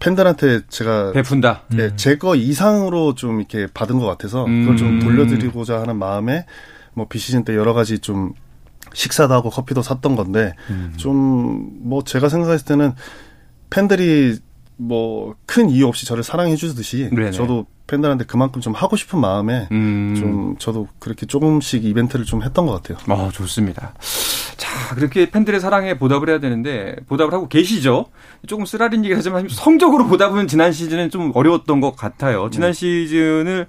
팬들한테 0.00 0.60
제가 0.68 1.12
베푼다. 1.12 1.62
네, 1.68 1.96
제거 1.96 2.36
이상으로 2.36 3.14
좀 3.14 3.40
이렇게 3.40 3.66
받은 3.72 3.98
것 3.98 4.06
같아서 4.06 4.44
그걸 4.44 4.76
좀 4.76 4.88
음. 4.88 5.00
돌려드리고자 5.00 5.80
하는 5.80 5.96
마음에 5.96 6.44
뭐 6.98 7.06
비시즌 7.08 7.44
때 7.44 7.54
여러 7.56 7.72
가지 7.72 7.98
좀 8.00 8.32
식사도 8.92 9.32
하고 9.34 9.50
커피도 9.50 9.82
샀던 9.82 10.16
건데 10.16 10.54
좀뭐 10.96 12.04
제가 12.04 12.28
생각했을 12.28 12.66
때는 12.66 12.92
팬들이 13.70 14.38
뭐 14.76 15.34
큰 15.46 15.70
이유 15.70 15.86
없이 15.88 16.06
저를 16.06 16.22
사랑해 16.22 16.54
주듯이. 16.56 17.08
저도 17.32 17.66
팬들한테 17.88 18.24
그만큼 18.26 18.60
좀 18.60 18.74
하고 18.74 18.96
싶은 18.96 19.18
마음에 19.18 19.66
음. 19.72 20.14
좀 20.16 20.56
저도 20.58 20.86
그렇게 21.00 21.26
조금씩 21.26 21.84
이벤트를 21.84 22.24
좀 22.24 22.42
했던 22.44 22.66
것 22.66 22.80
같아요. 22.82 22.98
어, 23.12 23.30
좋습니다. 23.32 23.94
자, 24.56 24.94
그렇게 24.94 25.30
팬들의 25.30 25.58
사랑에 25.60 25.98
보답을 25.98 26.28
해야 26.28 26.38
되는데, 26.38 26.96
보답을 27.08 27.32
하고 27.32 27.48
계시죠? 27.48 28.06
조금 28.46 28.66
쓰라린 28.66 29.04
얘기 29.04 29.14
하지만, 29.14 29.48
성적으로 29.48 30.06
보답은 30.06 30.48
지난 30.48 30.72
시즌은 30.72 31.10
좀 31.10 31.32
어려웠던 31.34 31.80
것 31.80 31.96
같아요. 31.96 32.50
지난 32.50 32.72
시즌을 32.72 33.66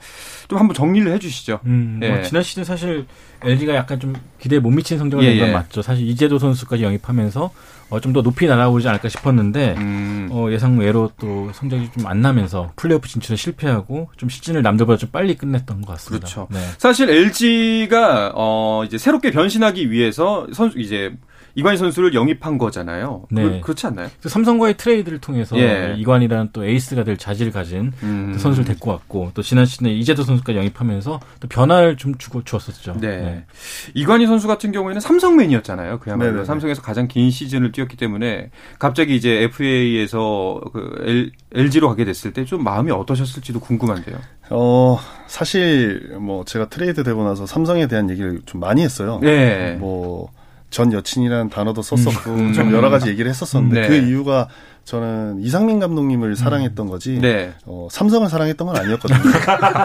좀 0.48 0.60
한번 0.60 0.74
정리를 0.74 1.12
해 1.12 1.20
주시죠. 1.20 1.60
음, 1.66 1.98
뭐 2.00 2.10
예. 2.10 2.24
지난 2.24 2.44
시즌 2.44 2.64
사실 2.64 3.06
LG가 3.44 3.76
약간 3.76 4.00
좀 4.00 4.14
기대에 4.40 4.60
못 4.60 4.72
미친 4.72 4.98
성적을 4.98 5.24
예, 5.24 5.30
낸건 5.30 5.50
예. 5.50 5.54
맞죠. 5.54 5.82
사실 5.82 6.06
이재도 6.08 6.40
선수까지 6.40 6.84
영입하면서 6.84 7.52
어, 7.90 8.00
좀 8.00 8.14
더 8.14 8.22
높이 8.22 8.46
날아오지 8.48 8.88
않을까 8.88 9.10
싶었는데 9.10 9.76
음. 9.78 10.30
어, 10.32 10.48
예상 10.52 10.78
외로 10.78 11.12
또 11.20 11.50
성적이 11.54 11.90
좀 11.98 12.06
안 12.08 12.22
나면서 12.22 12.72
플레이오프 12.76 13.08
진출에 13.08 13.36
실패하고 13.36 14.10
좀 14.18 14.30
시즌을 14.30 14.62
남들보다 14.64 14.98
좀 14.98 15.10
빨리 15.12 15.36
끝냈던 15.36 15.82
것 15.82 15.94
같습니다. 15.94 16.26
그렇죠. 16.26 16.48
네. 16.52 16.60
사실 16.78 17.10
LG가 17.10 18.32
어 18.36 18.84
이제 18.86 18.98
새롭게 18.98 19.32
변신하기 19.32 19.92
위해서 19.92 20.48
선수 20.54 20.80
이제 20.80 21.14
이관희 21.60 21.78
선수를 21.78 22.14
영입한 22.14 22.58
거잖아요. 22.58 23.24
네. 23.32 23.44
그, 23.44 23.62
그렇지 23.62 23.88
않나요? 23.88 24.10
그 24.22 24.28
삼성과의 24.28 24.76
트레이드를 24.78 25.20
통해서 25.20 25.58
예. 25.58 25.94
이관희라는 25.98 26.50
또 26.52 26.66
에이스가 26.66 27.04
될 27.04 27.16
자질을 27.16 27.52
가진 27.52 27.94
음. 28.04 28.32
그 28.34 28.40
선수를 28.40 28.66
데리고 28.66 28.92
왔고 28.92 29.32
또 29.34 29.42
지난 29.42 29.66
시즌에 29.66 29.92
이재도 29.92 30.24
선수까지 30.24 30.58
영입하면서 30.58 31.20
또 31.40 31.48
변화를 31.48 31.96
좀 31.98 32.18
주고 32.18 32.44
주었었죠. 32.44 32.98
네. 33.00 33.46
이관희 33.94 34.26
선수 34.28 34.48
같은 34.48 34.72
경우에는 34.72 35.00
삼성맨이었잖아요. 35.00 36.00
그야말로 36.00 36.32
네네네. 36.32 36.46
삼성에서 36.46 36.82
가장 36.82 37.08
긴 37.08 37.30
시즌을 37.32 37.72
뛰었기 37.72 37.96
때문에 37.96 38.50
갑자기 38.80 39.16
이제 39.16 39.44
FA에서 39.44 40.60
그 40.74 41.04
L, 41.06 41.32
LG로 41.54 41.88
가게 41.90 42.04
됐을 42.06 42.34
때 42.34 42.40
좀 42.50 42.64
마음이 42.64 42.90
어떠셨을지도 42.92 43.60
궁금한데요. 43.60 44.18
어, 44.50 44.98
사실 45.28 46.16
뭐 46.20 46.44
제가 46.46 46.70
트레이드 46.70 47.04
되고 47.04 47.24
나서 47.24 47.46
삼성에 47.46 47.86
대한 47.88 48.10
얘기를 48.10 48.42
좀 48.46 48.60
많이 48.60 48.82
했어요. 48.82 49.20
네. 49.22 49.74
뭐 49.80 50.32
전 50.70 50.94
여친이라는 50.94 51.50
단어도 51.50 51.82
썼었고 51.82 52.32
음. 52.32 52.54
좀 52.54 52.72
여러 52.74 52.90
가지 52.90 53.10
얘기를 53.10 53.30
했었었는데 53.30 53.82
네. 53.82 53.88
그 53.88 53.96
이유가 53.96 54.48
저는 54.86 55.42
이상민 55.42 55.80
감독님을 55.80 56.36
사랑했던 56.36 56.88
거지 56.88 57.20
네. 57.20 57.54
어, 57.66 57.88
삼성을 57.92 58.28
사랑했던 58.28 58.68
건 58.68 58.76
아니었거든요. 58.76 59.20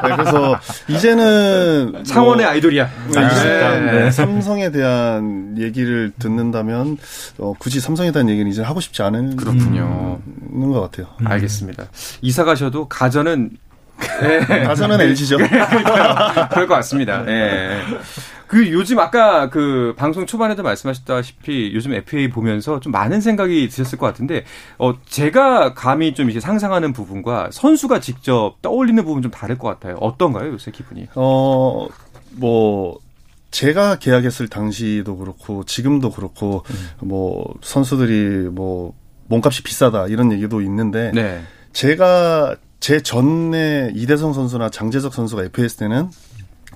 네, 0.08 0.16
그래서 0.16 0.58
이제는 0.88 2.04
창원의 2.04 2.46
뭐, 2.46 2.52
아이돌이야. 2.52 2.90
네, 3.12 3.26
이제 3.26 3.44
네. 3.44 3.92
네, 3.92 4.10
삼성에 4.10 4.70
대한 4.70 5.56
얘기를 5.58 6.10
듣는다면 6.18 6.96
어, 7.36 7.52
굳이 7.58 7.80
삼성에 7.80 8.12
대한 8.12 8.30
얘기는 8.30 8.50
이제 8.50 8.62
하고 8.62 8.80
싶지 8.80 9.02
않은 9.02 9.36
그렇군요. 9.36 10.20
는것 10.50 10.90
같아요. 10.90 11.14
알겠습니다. 11.22 11.84
이사 12.22 12.44
가셔도 12.44 12.88
가전은 12.88 13.50
네. 14.20 14.64
가서는 14.64 15.00
LG죠. 15.00 15.36
그럴 16.50 16.66
것 16.66 16.74
같습니다. 16.76 17.24
예. 17.28 17.80
그 18.54 18.70
요즘 18.70 19.00
아까 19.00 19.50
그 19.50 19.94
방송 19.96 20.26
초반에도 20.26 20.62
말씀하셨다시피 20.62 21.72
요즘 21.74 21.92
FA 21.92 22.30
보면서 22.30 22.78
좀 22.78 22.92
많은 22.92 23.20
생각이 23.20 23.68
드셨을 23.68 23.98
것 23.98 24.06
같은데 24.06 24.44
어 24.78 24.94
제가 25.06 25.74
감히 25.74 26.14
좀 26.14 26.30
이제 26.30 26.38
상상하는 26.38 26.92
부분과 26.92 27.48
선수가 27.50 27.98
직접 27.98 28.54
떠올리는 28.62 29.04
부분 29.04 29.22
좀 29.22 29.32
다를 29.32 29.58
것 29.58 29.66
같아요. 29.66 29.96
어떤가요 29.96 30.52
요새 30.52 30.70
기분이? 30.70 31.08
어, 31.16 31.88
뭐, 32.36 32.98
제가 33.50 33.98
계약했을 33.98 34.48
당시도 34.48 35.16
그렇고, 35.16 35.64
지금도 35.64 36.10
그렇고, 36.10 36.64
뭐, 37.00 37.54
선수들이 37.62 38.50
뭐, 38.50 38.94
몸값이 39.28 39.62
비싸다, 39.62 40.06
이런 40.08 40.32
얘기도 40.32 40.60
있는데, 40.60 41.12
네. 41.14 41.42
제가 41.72 42.56
제 42.80 43.00
전에 43.00 43.92
이대성 43.94 44.32
선수나 44.32 44.68
장재석 44.68 45.14
선수가 45.14 45.44
FAS 45.44 45.76
때는 45.76 46.10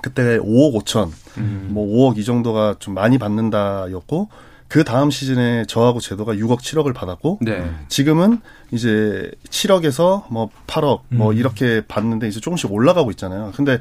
그때 0.02 0.38
5억 0.38 0.83
5천, 0.83 1.11
음. 1.38 1.69
뭐 1.71 1.87
5억 1.87 2.19
이 2.19 2.25
정도가 2.25 2.76
좀 2.78 2.95
많이 2.95 3.19
받는다였고, 3.19 4.28
그 4.69 4.85
다음 4.85 5.11
시즌에 5.11 5.64
저하고 5.67 6.00
제도가 6.00 6.35
6억 6.35 6.61
7억을 6.61 6.95
받았고, 6.95 7.38
네. 7.40 7.71
지금은 7.88 8.40
이제 8.71 9.31
7억에서 9.49 10.25
뭐 10.31 10.50
8억 10.67 11.00
뭐 11.09 11.33
이렇게 11.33 11.83
받는데 11.87 12.28
이제 12.28 12.40
조금씩 12.40 12.71
올라가고 12.73 13.11
있잖아요. 13.12 13.52
근데 13.57 13.78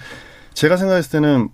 제가 0.54 0.78
생각했을 0.78 1.12
때는 1.12 1.50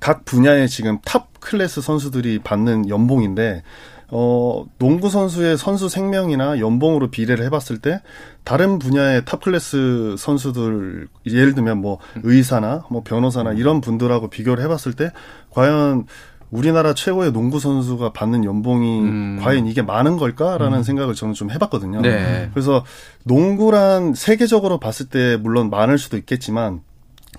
각 0.00 0.24
분야의 0.24 0.68
지금 0.68 0.98
top 1.04 1.28
class 1.40 1.80
선수들이 1.80 2.40
받는 2.40 2.88
연봉인데 2.88 3.62
어 4.10 4.64
농구 4.78 5.10
선수의 5.10 5.58
선수 5.58 5.88
생명이나 5.88 6.58
연봉으로 6.60 7.10
비례를 7.10 7.44
해봤을 7.44 7.78
때 7.82 8.00
다른 8.42 8.78
분야의 8.78 9.24
top 9.26 9.42
class 9.42 10.16
선수들 10.18 11.08
예를 11.26 11.54
들면 11.54 11.78
뭐 11.78 11.98
의사나 12.22 12.86
뭐 12.90 13.02
변호사나 13.02 13.52
이런 13.52 13.82
분들하고 13.82 14.28
비교를 14.30 14.64
해봤을 14.64 14.94
때 14.96 15.12
과연 15.50 16.06
우리나라 16.50 16.94
최고의 16.94 17.32
농구 17.32 17.60
선수가 17.60 18.12
받는 18.14 18.44
연봉이 18.44 19.00
음. 19.00 19.40
과연 19.42 19.66
이게 19.66 19.82
많은 19.82 20.16
걸까라는 20.16 20.82
생각을 20.82 21.14
저는 21.14 21.34
좀 21.34 21.50
해봤거든요. 21.50 22.00
네. 22.00 22.48
그래서 22.54 22.84
농구란 23.24 24.14
세계적으로 24.14 24.78
봤을 24.78 25.06
때 25.06 25.36
물론 25.36 25.68
많을 25.68 25.98
수도 25.98 26.16
있겠지만 26.16 26.80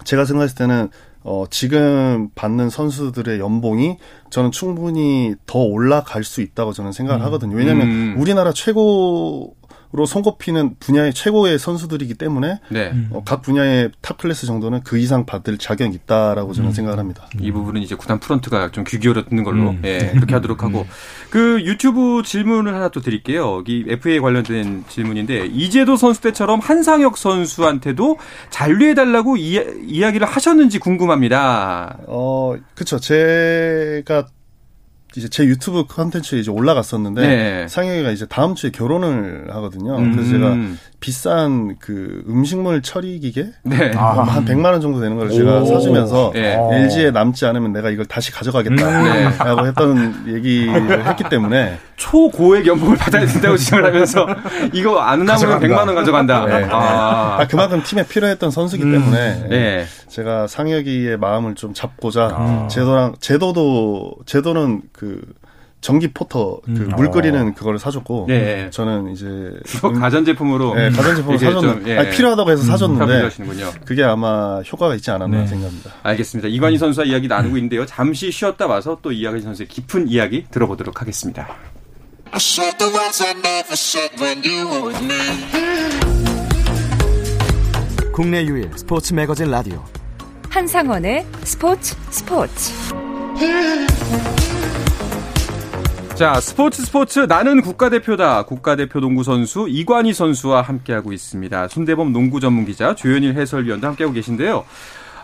제가 0.04 0.26
생각했을 0.26 0.56
때는 0.56 0.90
어 1.24 1.46
지금 1.50 2.30
받는 2.34 2.70
선수들의 2.70 3.40
연봉이 3.40 3.98
저는 4.30 4.52
충분히 4.52 5.36
더 5.46 5.60
올라갈 5.60 6.24
수 6.24 6.42
있다고 6.42 6.74
저는 6.74 6.92
생각을 6.92 7.24
하거든요. 7.26 7.56
왜냐하면 7.56 7.88
음. 7.88 8.16
우리나라 8.18 8.54
최고 8.54 9.56
로 9.92 10.06
손꼽히는 10.06 10.76
분야의 10.80 11.14
최고의 11.16 11.58
선수들이기 11.58 12.14
때문에 12.14 12.60
네. 12.70 12.94
어, 13.10 13.24
각 13.26 13.42
분야의 13.42 13.90
top 14.02 14.20
class 14.20 14.46
정도는 14.46 14.82
그 14.84 15.00
이상 15.00 15.26
받을 15.26 15.58
자격이 15.58 15.96
있다라고 15.96 16.54
저는 16.54 16.74
생각을 16.74 17.00
합니다. 17.00 17.28
이 17.40 17.52
부분은 17.52 17.82
이제 17.82 17.96
구단 17.96 18.20
프런트가 18.20 18.70
좀 18.72 18.84
귀 18.84 19.00
기울여 19.00 19.26
듣는 19.26 19.44
걸로 19.44 19.70
음. 19.72 19.82
예, 19.86 20.12
그렇게 20.14 20.34
하도록 20.36 20.64
하고 20.64 20.86
그 21.30 21.62
유튜브 21.64 22.22
질문을 22.26 22.74
하나 22.74 22.90
또 22.90 23.02
드릴게요. 23.02 23.64
이 23.68 23.86
FA 23.88 24.20
관련된 24.20 24.86
질문인데 24.90 25.48
이재도 25.48 25.96
선수 25.96 26.22
때처럼 26.22 26.60
한상혁 26.60 27.18
선수한테도 27.18 28.18
잔류해 28.50 28.94
달라고 28.96 29.38
이야, 29.38 29.64
기를 30.12 30.26
하셨는지 30.28 30.80
궁금합니다. 30.80 31.98
어, 32.08 32.56
그쵸. 32.76 33.00
제가 33.00 34.28
이제 35.16 35.28
제 35.28 35.46
유튜브 35.46 35.86
컨텐츠에 35.86 36.40
이제 36.40 36.52
올라갔었는데 36.52 37.22
네. 37.22 37.68
상혁이가 37.68 38.12
이제 38.12 38.26
다음 38.28 38.54
주에 38.54 38.70
결혼을 38.70 39.48
하거든요. 39.56 39.96
그래서 39.98 40.22
음. 40.22 40.32
제가 40.32 40.58
비싼 41.00 41.78
그 41.80 42.24
음식물 42.28 42.82
처리 42.82 43.20
기계 43.20 43.52
네. 43.64 43.90
뭐한 43.90 44.46
100만 44.46 44.66
원 44.66 44.82
정도 44.82 45.00
되는 45.00 45.18
걸 45.18 45.30
제가 45.30 45.62
오. 45.62 45.66
사주면서 45.66 46.34
예. 46.36 46.56
어. 46.56 46.74
LG에 46.74 47.12
남지 47.12 47.46
않으면 47.46 47.72
내가 47.72 47.90
이걸 47.90 48.06
다시 48.06 48.32
네. 48.32 48.38
가져가겠다라고 48.38 49.68
했던 49.68 50.26
얘기를 50.28 51.06
했기 51.08 51.24
때문에 51.30 51.78
초고액 51.96 52.68
연봉을 52.68 52.98
받아야 52.98 53.26
된다고 53.26 53.56
주장을 53.56 53.86
하면서 53.86 54.28
이거 54.74 55.00
안 55.00 55.24
남으면 55.26 55.60
가져간다. 55.60 55.68
100만 55.68 55.88
원 55.88 55.96
가져간다. 55.96 56.46
네. 56.46 56.68
아. 56.70 57.38
아, 57.40 57.48
그만큼 57.48 57.82
팀에 57.84 58.06
필요했던 58.06 58.52
선수기 58.52 58.84
때문에 58.84 59.48
네. 59.50 59.86
제가 60.10 60.48
상혁이의 60.48 61.18
마음을 61.18 61.56
좀 61.56 61.74
잡고자 61.74 62.30
아. 62.34 62.68
제도랑 62.70 63.16
제도도 63.20 64.16
제도는 64.26 64.82
그 64.92 65.22
전기 65.82 66.10
포터 66.10 66.60
그물 66.66 67.08
어. 67.08 67.12
끓이는 67.12 67.54
그거를 67.54 67.80
사줬고 67.80 68.26
네. 68.28 68.70
저는 68.70 69.14
이제 69.14 69.26
또 69.82 69.94
가전 69.94 70.26
제품으로 70.26 70.76
네, 70.76 70.90
가전 70.90 71.16
제품을 71.16 71.36
이게 71.38 71.46
사줬는데 71.46 71.80
좀, 71.80 71.90
예. 71.90 71.98
아니, 71.98 72.10
필요하다고 72.10 72.52
해서 72.52 72.64
사줬는데 72.64 73.22
하시는군요. 73.24 73.72
그게 73.86 74.04
아마 74.04 74.62
효과가 74.62 74.96
있지 74.96 75.10
않았나 75.12 75.42
네. 75.42 75.48
생각합니다. 75.48 75.92
알겠습니다. 76.04 76.50
이관희 76.50 76.78
선수와 76.78 77.06
이야기 77.06 77.28
나누고 77.28 77.56
있는데요. 77.58 77.86
잠시 77.86 78.30
쉬었다 78.32 78.68
와서 78.68 78.98
또 79.02 79.12
이관희 79.12 79.42
선수의 79.42 79.68
깊은 79.68 80.10
이야기 80.10 80.46
들어보도록 80.52 81.00
하겠습니다. 81.02 81.48
국내 88.12 88.44
유일 88.44 88.70
스포츠 88.76 89.14
매거진 89.14 89.50
라디오 89.50 89.82
한상원의 90.50 91.26
스포츠 91.44 91.96
스포츠 92.10 92.74
자, 96.20 96.34
스포츠 96.42 96.84
스포츠 96.84 97.20
나는 97.20 97.62
국가대표다. 97.62 98.44
국가대표 98.44 99.00
농구 99.00 99.24
선수 99.24 99.68
이관희 99.70 100.12
선수와 100.14 100.62
함께하고 100.62 101.14
있습니다. 101.14 101.70
손대범 101.70 102.12
농구 102.12 102.42
전문 102.42 102.66
기자 102.66 102.94
조현일 102.94 103.36
해설위원도 103.36 103.88
함께하고 103.88 104.14
계신데요. 104.14 104.66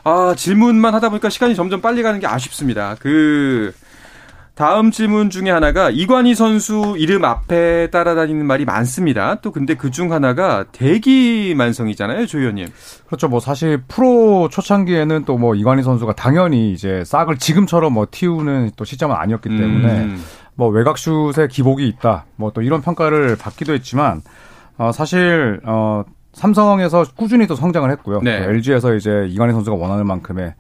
아, 0.06 0.34
질문만 0.38 0.94
하다 0.94 1.10
보니까 1.10 1.30
시간이 1.30 1.54
점점 1.54 1.82
빨리 1.82 2.02
가는 2.02 2.22
게 2.22 2.28
아쉽습니다. 2.28 2.96
그 3.02 3.74
다음 4.54 4.90
질문 4.90 5.30
중에 5.30 5.52
하나가 5.52 5.90
이관희 5.90 6.34
선수 6.34 6.96
이름 6.98 7.26
앞에 7.26 7.90
따라다니는 7.92 8.46
말이 8.46 8.64
많습니다. 8.64 9.36
또 9.42 9.52
근데 9.52 9.74
그 9.76 9.92
중 9.92 10.14
하나가 10.14 10.64
대기 10.72 11.54
만성이잖아요, 11.58 12.26
조 12.26 12.40
의원님. 12.40 12.68
그렇죠. 13.08 13.28
뭐 13.28 13.42
사실 13.42 13.82
프로 13.90 14.48
초창기에는 14.50 15.26
또 15.26 15.36
뭐 15.38 15.56
이관희 15.56 15.84
선수가 15.84 16.14
당연히 16.14 16.72
이제 16.72 17.04
싹을 17.06 17.38
지금처럼 17.38 17.92
뭐 17.92 18.08
틔우는 18.10 18.72
또 18.78 18.86
시점은 18.86 19.18
아니었기 19.18 19.50
때문에 19.50 19.90
음. 20.04 20.24
뭐 20.56 20.70
외곽슛에 20.70 21.48
기복이 21.50 21.88
있다. 21.88 22.26
뭐 22.38 22.52
또 22.52 22.62
이런 22.62 22.82
평가를 22.82 23.36
받기도 23.38 23.74
했지만 23.74 24.22
어 24.78 24.92
사실 24.92 25.60
어 25.66 26.04
삼성에서 26.34 27.06
꾸준히 27.16 27.48
또 27.48 27.56
성장을 27.56 27.90
했고요. 27.92 28.22
네. 28.22 28.40
또 28.44 28.50
LG에서 28.52 28.94
이제 28.96 29.26
이관희 29.30 29.54
선수가 29.54 29.76
원하는 29.78 30.06
만큼의 30.08 30.54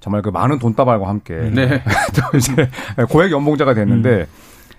정말 0.00 0.22
그 0.22 0.28
많은 0.30 0.58
돈다발과 0.58 1.06
함께 1.08 1.34
네. 1.34 1.82
또 2.32 2.36
이제 2.38 2.68
고액 3.08 3.30
연봉자가 3.32 3.74
됐는데 3.74 4.26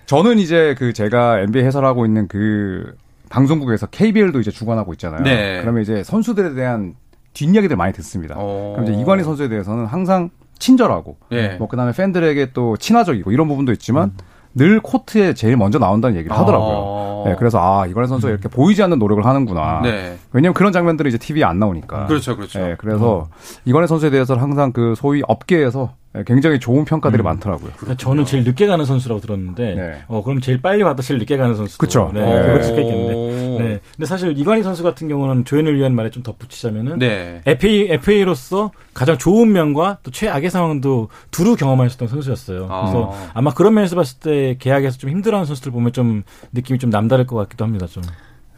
저는 0.06 0.38
이제 0.38 0.74
그 0.78 0.92
제가 0.92 1.40
NBA 1.40 1.64
해설하고 1.64 2.04
있는 2.06 2.28
그 2.28 2.94
방송국에서 3.30 3.86
KBL도 3.86 4.40
이제 4.40 4.50
주관하고 4.50 4.92
있잖아요. 4.94 5.22
네. 5.22 5.60
그러면 5.62 5.82
이제 5.82 6.02
선수들에 6.02 6.54
대한 6.54 6.94
뒷이야기들 7.32 7.76
많이 7.76 7.92
듣습니다. 7.94 8.34
어. 8.36 8.74
그럼 8.76 8.90
이제 8.90 9.00
이관희 9.00 9.24
선수에 9.24 9.48
대해서는 9.48 9.86
항상 9.86 10.28
친절하고 10.58 11.16
네. 11.30 11.56
뭐 11.56 11.66
그다음에 11.68 11.92
팬들에게 11.92 12.52
또 12.52 12.76
친화적이고 12.76 13.32
이런 13.32 13.48
부분도 13.48 13.72
있지만 13.72 14.12
늘 14.54 14.80
코트에 14.80 15.34
제일 15.34 15.56
먼저 15.56 15.78
나온다는 15.78 16.16
얘기를 16.16 16.36
하더라고요. 16.36 16.74
어. 16.74 17.24
네, 17.26 17.36
그래서 17.38 17.58
아 17.60 17.86
이관희 17.86 18.08
선수가 18.08 18.30
이렇게 18.30 18.48
보이지 18.48 18.82
않는 18.82 18.98
노력을 18.98 19.24
하는구나. 19.24 19.80
네. 19.82 20.16
왜냐면 20.32 20.54
그런 20.54 20.72
장면들은 20.72 21.08
이제 21.08 21.18
TV에 21.18 21.44
안 21.44 21.58
나오니까. 21.58 22.06
그렇죠, 22.06 22.36
그렇죠. 22.36 22.60
예, 22.60 22.76
그래서 22.78 23.28
이관희 23.64 23.86
선수에 23.86 24.10
대해서 24.10 24.34
는 24.34 24.42
항상 24.42 24.72
그 24.72 24.94
소위 24.96 25.22
업계에서 25.26 25.94
굉장히 26.26 26.60
좋은 26.60 26.84
평가들이 26.84 27.22
많더라고요. 27.22 27.70
그러니까 27.76 27.96
저는 27.96 28.26
제일 28.26 28.44
늦게 28.44 28.66
가는 28.66 28.84
선수라고 28.84 29.20
들었는데, 29.20 29.74
네. 29.74 30.02
어 30.08 30.22
그럼 30.22 30.40
제일 30.40 30.60
빨리 30.60 30.82
왔다 30.82 31.02
제일 31.02 31.18
늦게 31.18 31.38
가는 31.38 31.54
선수. 31.54 31.78
그쵸. 31.78 32.10
네, 32.12 32.20
네. 32.20 32.42
그럴 32.42 32.62
수가 32.62 32.80
있겠는데. 32.80 33.51
네. 33.62 33.80
근데 33.96 34.06
사실 34.06 34.36
이관희 34.36 34.62
선수 34.62 34.82
같은 34.82 35.08
경우는 35.08 35.44
조현을 35.44 35.76
위한 35.76 35.94
말에 35.94 36.10
좀 36.10 36.22
덧붙이자면은, 36.22 36.98
네. 36.98 37.42
FA 37.46 37.88
FA로서 37.90 38.72
가장 38.94 39.18
좋은 39.18 39.52
면과 39.52 39.98
또 40.02 40.10
최악의 40.10 40.50
상황도 40.50 41.08
두루 41.30 41.56
경험하셨던 41.56 42.08
선수였어요. 42.08 42.68
아. 42.70 42.80
그래서 42.82 43.14
아마 43.34 43.52
그런 43.52 43.74
면에서 43.74 43.96
봤을 43.96 44.18
때 44.20 44.56
계약에서 44.58 44.98
좀 44.98 45.10
힘들어하는 45.10 45.46
선수들 45.46 45.72
보면 45.72 45.92
좀 45.92 46.22
느낌이 46.52 46.78
좀 46.78 46.90
남다를 46.90 47.26
것 47.26 47.36
같기도 47.36 47.64
합니다. 47.64 47.86
좀. 47.86 48.02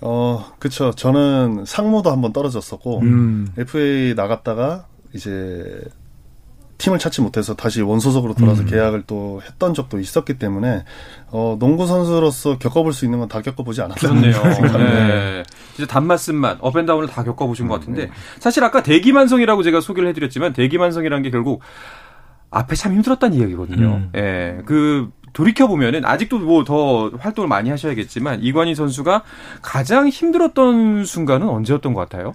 어, 0.00 0.44
그쵸. 0.58 0.90
저는 0.90 1.64
상무도 1.66 2.10
한번 2.10 2.32
떨어졌었고, 2.32 3.00
음. 3.00 3.48
FA 3.56 4.14
나갔다가 4.14 4.86
이제 5.14 5.80
팀을 6.78 6.98
찾지 6.98 7.20
못해서 7.22 7.54
다시 7.54 7.82
원소속으로 7.82 8.34
돌아서 8.34 8.62
음. 8.62 8.66
계약을 8.66 9.04
또 9.06 9.40
했던 9.46 9.74
적도 9.74 9.98
있었기 10.00 10.38
때문에, 10.38 10.84
어, 11.30 11.56
농구 11.58 11.86
선수로서 11.86 12.58
겪어볼 12.58 12.92
수 12.92 13.04
있는 13.04 13.18
건 13.20 13.28
다 13.28 13.40
겪어보지 13.42 13.80
않았나. 13.82 13.94
그렇네요. 13.96 14.42
네. 14.78 15.42
진짜 15.74 15.90
단맛 15.92 16.16
쓴맛, 16.18 16.58
업앤다운을 16.60 17.08
다 17.08 17.22
겪어보신 17.24 17.68
것 17.68 17.78
같은데, 17.80 18.10
사실 18.38 18.62
아까 18.64 18.82
대기만성이라고 18.82 19.62
제가 19.62 19.80
소개를 19.80 20.08
해드렸지만, 20.10 20.52
대기만성이라는 20.52 21.22
게 21.22 21.30
결국 21.30 21.60
앞에 22.50 22.76
참 22.76 22.92
힘들었다는 22.92 23.36
이야기거든요. 23.38 23.86
음. 23.86 24.10
예. 24.16 24.58
그, 24.66 25.10
돌이켜 25.32 25.66
보면은, 25.66 26.04
아직도 26.04 26.38
뭐 26.38 26.62
더 26.64 27.10
활동을 27.18 27.48
많이 27.48 27.70
하셔야겠지만, 27.70 28.42
이관희 28.42 28.74
선수가 28.76 29.22
가장 29.62 30.08
힘들었던 30.08 31.04
순간은 31.04 31.48
언제였던 31.48 31.94
것 31.94 32.00
같아요? 32.08 32.34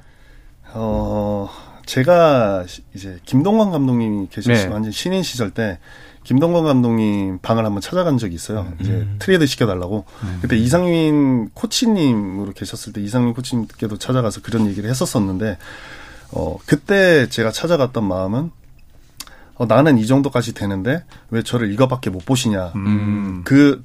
어, 0.73 1.49
제가 1.89 2.65
시- 2.67 2.83
이제 2.93 3.17
김동관 3.25 3.71
감독님이 3.71 4.27
계실 4.29 4.53
네. 4.53 4.67
완전 4.67 4.91
신인 4.91 5.23
시절 5.23 5.49
때 5.49 5.79
김동관 6.23 6.63
감독님 6.63 7.39
방을 7.41 7.65
한번 7.65 7.81
찾아간 7.81 8.19
적이 8.19 8.35
있어요. 8.35 8.71
이제 8.79 9.07
트레이드 9.17 9.47
시켜달라고. 9.47 10.05
그때 10.41 10.55
이상민 10.55 11.49
코치님으로 11.55 12.53
계셨을 12.53 12.93
때 12.93 13.01
이상민 13.01 13.33
코치님께도 13.33 13.97
찾아가서 13.97 14.41
그런 14.41 14.67
얘기를 14.67 14.87
했었었는데, 14.87 15.57
어, 16.31 16.57
그때 16.67 17.27
제가 17.27 17.51
찾아갔던 17.51 18.03
마음은, 18.03 18.51
어, 19.55 19.65
나는 19.65 19.97
이 19.97 20.05
정도까지 20.05 20.53
되는데 20.53 21.03
왜 21.31 21.41
저를 21.41 21.71
이거밖에 21.73 22.11
못 22.11 22.23
보시냐. 22.23 22.73
음. 22.75 23.41
그, 23.45 23.83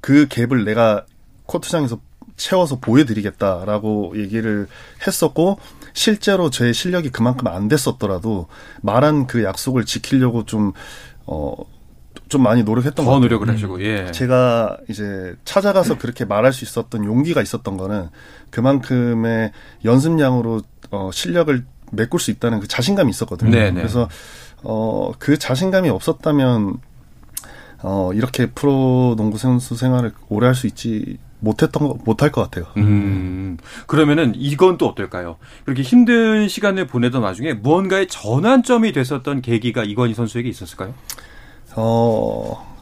그 0.00 0.28
갭을 0.28 0.64
내가 0.64 1.04
코트장에서 1.46 1.98
채워서 2.36 2.78
보여드리겠다라고 2.78 4.12
얘기를 4.16 4.68
했었고, 5.04 5.58
실제로 5.96 6.50
제 6.50 6.72
실력이 6.74 7.08
그만큼 7.08 7.46
안 7.46 7.68
됐었더라도, 7.68 8.48
말한 8.82 9.26
그 9.26 9.42
약속을 9.42 9.86
지키려고 9.86 10.44
좀, 10.44 10.72
어, 11.24 11.54
좀 12.28 12.42
많이 12.42 12.62
노력했던 12.64 12.96
것더 12.96 13.06
같아요. 13.06 13.20
노력을 13.20 13.48
하시고, 13.48 13.82
예. 13.82 14.10
제가 14.12 14.76
이제 14.90 15.34
찾아가서 15.46 15.96
그렇게 15.96 16.26
말할 16.26 16.52
수 16.52 16.64
있었던 16.64 17.04
용기가 17.04 17.40
있었던 17.40 17.78
거는 17.78 18.08
그만큼의 18.50 19.52
연습량으로 19.86 20.60
어, 20.90 21.10
실력을 21.12 21.64
메꿀 21.92 22.20
수 22.20 22.30
있다는 22.30 22.60
그 22.60 22.68
자신감이 22.68 23.08
있었거든요. 23.08 23.50
네네. 23.50 23.80
그래서 23.80 24.08
어, 24.62 25.12
그 25.18 25.38
자신감이 25.38 25.88
없었다면 25.88 26.78
어, 27.82 28.10
이렇게 28.12 28.46
프로 28.50 29.14
농구 29.16 29.38
선수 29.38 29.76
생활을 29.76 30.12
오래 30.28 30.46
할 30.46 30.54
수 30.54 30.66
있지 30.66 31.18
못했던 31.40 31.86
거 31.86 31.98
못할 32.04 32.32
것 32.32 32.42
같아요. 32.42 32.66
음, 32.76 33.58
그러면은 33.86 34.32
이건 34.36 34.78
또 34.78 34.88
어떨까요? 34.88 35.36
그렇게 35.64 35.82
힘든 35.82 36.48
시간을 36.48 36.86
보내던 36.86 37.22
와중에 37.22 37.54
무언가의 37.54 38.08
전환점이 38.08 38.92
됐었던 38.92 39.42
계기가 39.42 39.84
이건희 39.84 40.14
선수에게 40.14 40.48
있었을까요? 40.48 40.94
어, 41.76 42.76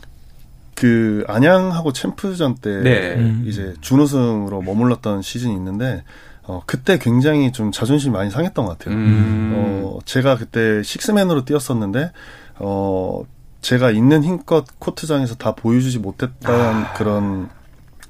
그 0.75 1.25
안양하고 1.29 1.93
챔프전 1.93 2.57
때 2.57 2.81
네. 2.81 3.15
음. 3.15 3.45
이제 3.47 3.75
준우승으로 3.81 4.63
머물렀던 4.63 5.23
시즌이 5.23 5.55
있는데 5.55 6.05
어, 6.43 6.63
그때 6.67 6.99
굉장히 6.99 7.53
좀 7.53 7.73
자존심이 7.73 8.13
많이 8.13 8.31
상했던 8.31 8.67
것 8.67 8.79
같아요. 8.79 8.95
음. 8.95 9.53
어, 9.57 9.99
제가 10.05 10.37
그때 10.37 10.83
식스맨으로 10.83 11.45
뛰었었는데 11.45 12.13
어, 12.57 13.23
제가 13.63 13.91
있는 13.91 14.23
힘껏 14.23 14.67
코트장에서 14.79 15.37
다 15.37 15.55
보여주지 15.55 15.99
못했다는 15.99 16.85
그런 16.97 17.49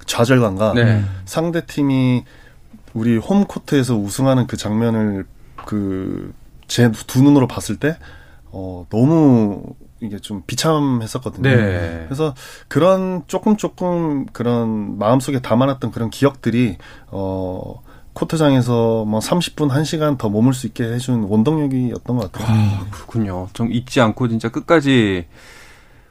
좌절감과 0.07 0.71
아. 0.71 0.75
네. 0.75 1.05
상대 1.25 1.65
팀이 1.67 2.25
우리 2.95 3.17
홈 3.17 3.45
코트에서 3.45 3.97
우승하는 3.97 4.47
그 4.47 4.57
장면을 4.57 5.27
그 5.65 6.33
제 6.67 6.91
두 7.07 7.23
눈으로 7.23 7.47
봤을 7.47 7.77
때 7.77 7.99
어, 8.47 8.87
너무 8.89 9.63
이게 10.01 10.19
좀 10.19 10.43
비참했었거든요. 10.47 11.43
네. 11.49 12.05
그래서 12.07 12.35
그런 12.69 13.23
조금 13.27 13.57
조금 13.57 14.27
그런 14.27 14.99
마음속에 14.99 15.41
담아놨던 15.41 15.91
그런 15.93 16.11
기억들이 16.11 16.79
어 17.09 17.83
코트장에서 18.15 19.05
뭐 19.05 19.21
30분 19.21 19.69
1시간 19.71 20.17
더 20.19 20.29
머물 20.29 20.55
수 20.55 20.67
있게 20.67 20.85
해준 20.85 21.25
원동력이었던 21.25 22.17
것 22.17 22.33
같아요. 22.33 22.47
아, 22.51 22.87
그렇군요. 22.91 23.49
좀 23.53 23.73
잊지 23.73 24.01
않고 24.01 24.29
진짜 24.29 24.49
끝까지 24.51 25.27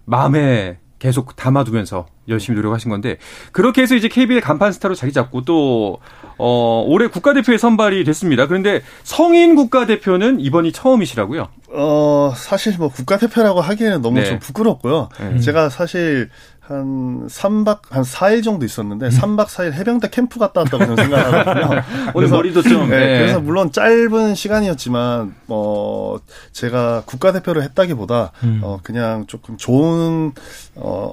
마음에 0.06 0.77
계속 0.99 1.36
담아두면서 1.36 2.06
열심히 2.27 2.55
노력하신 2.55 2.89
건데 2.89 3.17
그렇게 3.51 3.81
해서 3.81 3.95
이제 3.95 4.07
KBL 4.07 4.41
간판 4.41 4.71
스타로 4.71 4.95
자리 4.95 5.12
잡고 5.12 5.41
또 5.41 5.99
어, 6.38 6.83
올해 6.88 7.07
국가대표에 7.07 7.57
선발이 7.57 8.03
됐습니다. 8.05 8.47
그런데 8.47 8.81
성인 9.03 9.55
국가대표는 9.55 10.39
이번이 10.39 10.71
처음이시라고요? 10.71 11.47
어 11.75 12.33
사실 12.36 12.77
뭐 12.77 12.89
국가대표라고 12.89 13.59
하기에는 13.62 14.01
너무 14.01 14.19
네. 14.19 14.25
좀 14.25 14.39
부끄럽고요. 14.39 15.09
네. 15.19 15.39
제가 15.39 15.69
사실 15.69 16.29
한 16.65 17.28
3박 17.28 17.80
한 17.89 18.04
4일 18.04 18.41
정도 18.41 18.65
있었는데 18.65 19.10
3박 19.10 19.47
4일 19.47 19.73
해병대 19.73 20.10
캠프 20.12 20.39
갔다 20.39 20.62
왔다고 20.62 20.86
저는 20.86 20.95
생각하거든요. 20.95 21.82
오늘 22.15 22.30
머리도 22.30 22.62
좀 22.62 22.89
네, 22.89 22.99
네. 22.99 23.17
그래서 23.19 23.41
물론 23.41 23.71
짧은 23.71 24.34
시간이었지만 24.34 25.36
어 25.49 26.17
제가 26.54 27.04
국가대표를 27.06 27.63
했다기보다 27.63 28.32
음. 28.43 28.62
어 28.63 28.80
그냥 28.82 29.26
조금 29.28 29.58
좋은 29.58 30.32
어 30.76 31.12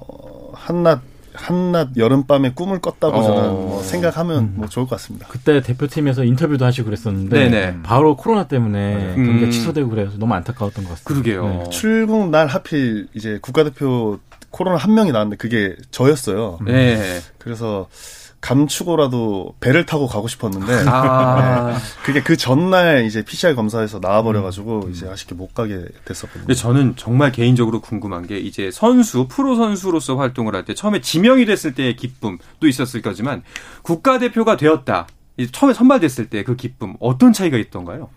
한낮 0.54 1.00
한낮 1.32 1.96
여름밤에 1.96 2.52
꿈을 2.52 2.80
꿨다고 2.80 3.18
어. 3.18 3.22
저는 3.22 3.50
뭐 3.50 3.82
생각하면 3.82 4.52
뭐 4.54 4.68
좋을 4.68 4.86
것 4.86 4.96
같습니다. 4.96 5.26
그때 5.28 5.60
대표팀에서 5.62 6.22
인터뷰도 6.22 6.64
하시고 6.64 6.84
그랬었는데 6.84 7.48
네네. 7.48 7.82
바로 7.82 8.16
코로나 8.16 8.46
때문에 8.46 9.14
음. 9.16 9.26
경기가 9.26 9.50
취소되고 9.50 9.90
그래서 9.90 10.16
너무 10.18 10.34
안타까웠던 10.34 10.84
것 10.84 10.90
같습니다. 10.90 11.08
그러게요. 11.08 11.64
네. 11.64 11.70
출국 11.70 12.30
날 12.30 12.46
하필 12.46 13.08
이제 13.14 13.38
국가대표 13.42 14.20
코로나 14.50 14.76
한 14.76 14.94
명이 14.94 15.12
나왔는데 15.12 15.36
그게 15.36 15.76
저였어요. 15.90 16.58
네. 16.64 17.20
그래서 17.38 17.88
감추고라도 18.40 19.54
배를 19.60 19.84
타고 19.84 20.06
가고 20.06 20.26
싶었는데 20.26 20.84
아. 20.86 21.78
그게 22.04 22.22
그 22.22 22.36
전날 22.36 23.04
이제 23.04 23.22
PCR 23.22 23.54
검사에서 23.54 23.98
나와버려가지고 24.00 24.88
이제 24.90 25.06
아쉽게 25.08 25.34
못 25.34 25.52
가게 25.54 25.84
됐었거든요. 26.06 26.46
근데 26.46 26.54
저는 26.54 26.94
정말 26.96 27.32
개인적으로 27.32 27.80
궁금한 27.80 28.26
게 28.26 28.38
이제 28.38 28.70
선수 28.70 29.26
프로 29.28 29.56
선수로서 29.56 30.16
활동을 30.16 30.54
할 30.54 30.64
때 30.64 30.74
처음에 30.74 31.00
지명이 31.00 31.44
됐을 31.46 31.74
때의 31.74 31.96
기쁨도 31.96 32.66
있었을 32.66 33.02
거지만 33.02 33.42
국가대표가 33.82 34.56
되었다. 34.56 35.06
이제 35.36 35.50
처음에 35.52 35.72
선발됐을 35.74 36.28
때 36.28 36.42
그 36.42 36.56
기쁨 36.56 36.96
어떤 37.00 37.32
차이가 37.32 37.56
있던가요? 37.58 38.08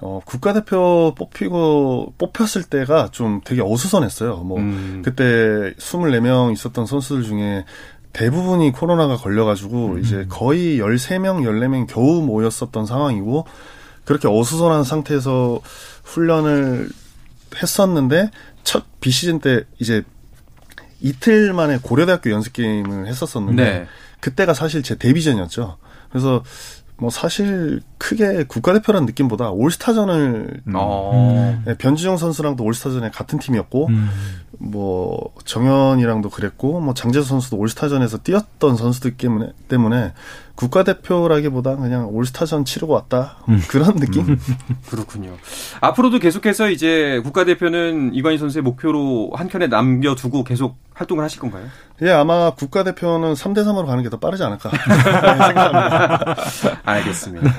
어, 0.00 0.20
국가대표 0.24 1.14
뽑히고 1.16 2.14
뽑혔을 2.18 2.64
때가 2.64 3.10
좀 3.10 3.40
되게 3.44 3.62
어수선했어요. 3.62 4.36
뭐 4.38 4.58
음. 4.58 5.02
그때 5.04 5.74
24명 5.78 6.52
있었던 6.52 6.86
선수들 6.86 7.22
중에 7.22 7.64
대부분이 8.12 8.72
코로나가 8.72 9.16
걸려가지고 9.16 9.98
이제 9.98 10.26
거의 10.28 10.78
13명, 10.78 11.42
14명 11.42 11.86
겨우 11.88 12.22
모였었던 12.22 12.86
상황이고 12.86 13.46
그렇게 14.04 14.28
어수선한 14.28 14.84
상태에서 14.84 15.60
훈련을 16.04 16.88
했었는데 17.60 18.30
첫 18.62 18.84
비시즌 19.00 19.40
때 19.40 19.64
이제 19.78 20.02
이틀 21.00 21.52
만에 21.52 21.78
고려대학교 21.82 22.30
연습 22.30 22.52
게임을 22.52 23.06
했었었는데 23.08 23.64
네. 23.64 23.86
그때가 24.20 24.54
사실 24.54 24.82
제 24.82 24.96
데뷔전이었죠. 24.96 25.76
그래서 26.08 26.42
뭐 26.96 27.10
사실 27.10 27.82
크게 27.98 28.44
국가대표라는 28.44 29.06
느낌보다 29.06 29.50
올스타전을 29.50 30.62
어. 30.74 31.62
네, 31.64 31.76
변지영 31.76 32.16
선수랑도 32.16 32.62
올스타전에 32.62 33.10
같은 33.10 33.38
팀이었고 33.38 33.88
음. 33.88 34.10
뭐 34.58 35.32
정현이랑도 35.44 36.30
그랬고 36.30 36.80
뭐 36.80 36.94
장재수 36.94 37.28
선수도 37.28 37.56
올스타전에서 37.56 38.18
뛰었던 38.18 38.76
선수들 38.76 39.16
때문에 39.16 39.52
때문에 39.68 40.12
국가대표라기보다 40.56 41.76
그냥 41.76 42.08
올스타전 42.08 42.64
치르고 42.64 42.92
왔다 42.92 43.36
그런 43.68 43.96
느낌. 43.96 44.38
그렇군요. 44.88 45.32
앞으로도 45.80 46.18
계속해서 46.18 46.70
이제 46.70 47.20
국가대표는 47.24 48.14
이관희 48.14 48.38
선수의 48.38 48.62
목표로 48.62 49.32
한 49.34 49.48
켠에 49.48 49.66
남겨두고 49.66 50.44
계속 50.44 50.76
활동을 50.94 51.24
하실 51.24 51.40
건가요? 51.40 51.64
예, 52.02 52.10
아마 52.10 52.50
국가대표는 52.54 53.34
3대 53.34 53.64
3으로 53.64 53.84
가는 53.86 54.02
게 54.02 54.08
더 54.08 54.18
빠르지 54.18 54.44
않을까 54.44 54.70
생각합니다. 54.70 56.36
알겠습니다. 56.84 57.50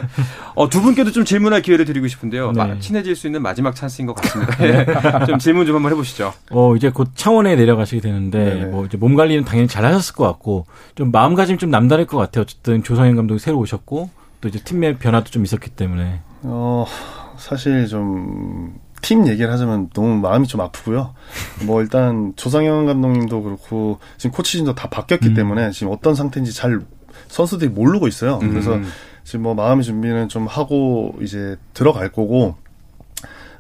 어, 0.56 0.70
두 0.70 0.82
분께도 0.82 1.12
좀 1.12 1.26
질문할 1.26 1.62
기회를 1.62 1.84
드리고 1.86 2.08
싶은데요. 2.08 2.52
네. 2.54 2.64
마- 2.66 2.80
친해질 2.80 3.16
수 3.18 3.28
있는 3.28 3.42
마지막 3.42 3.76
찬스인 3.76 4.06
것 4.06 4.14
같습니다. 4.16 4.56
예. 4.64 4.86
좀 5.26 5.38
질문 5.38 5.66
좀 5.66 5.76
한번 5.76 5.92
해보시죠. 5.92 6.34
어, 6.52 6.76
이제 6.78 6.90
곧 6.92 7.10
창원에 7.16 7.56
내려가시게 7.58 8.00
되는데, 8.02 8.38
네네. 8.46 8.66
뭐, 8.68 8.86
이제 8.86 8.96
몸 8.98 9.16
관리는 9.16 9.44
당연히 9.44 9.68
잘 9.68 9.84
하셨을 9.86 10.16
것 10.16 10.24
같고, 10.26 10.66
좀 10.96 11.12
마음가짐 11.12 11.58
좀 11.58 11.70
남다를 11.70 12.06
것 12.06 12.18
같아요. 12.18 12.44
어쨌든 12.44 12.84
조성현 12.86 13.16
감독이 13.16 13.40
새로 13.40 13.60
오셨고, 13.60 14.10
또 14.42 14.48
이제 14.48 14.60
팀의 14.60 15.00
변화도 15.00 15.32
좀 15.32 15.44
있었기 15.44 15.72
때문에. 15.72 16.22
어, 16.44 16.86
사실 17.38 17.88
좀, 17.88 18.80
팀 19.02 19.28
얘기를 19.28 19.52
하자면 19.52 19.90
너무 19.94 20.16
마음이 20.16 20.48
좀 20.48 20.62
아프고요. 20.62 21.14
뭐 21.66 21.82
일단 21.82 22.34
조상현 22.36 22.88
감독님도 22.88 23.44
그렇고 23.44 24.00
지금 24.18 24.36
코치진도 24.36 24.74
다 24.74 24.90
바뀌었기 24.90 25.30
음. 25.30 25.34
때문에 25.36 25.70
지금 25.70 25.92
어떤 25.92 26.16
상태인지 26.16 26.54
잘 26.54 26.82
선수들이 27.28 27.70
모르고 27.70 28.08
있어요. 28.08 28.40
그래서 28.40 28.74
음. 28.76 28.86
지금 29.24 29.44
뭐 29.44 29.54
마음의 29.54 29.84
준비는 29.84 30.30
좀 30.30 30.48
하고 30.48 31.14
이제 31.22 31.56
들어갈 31.76 32.12
거고 32.12 32.56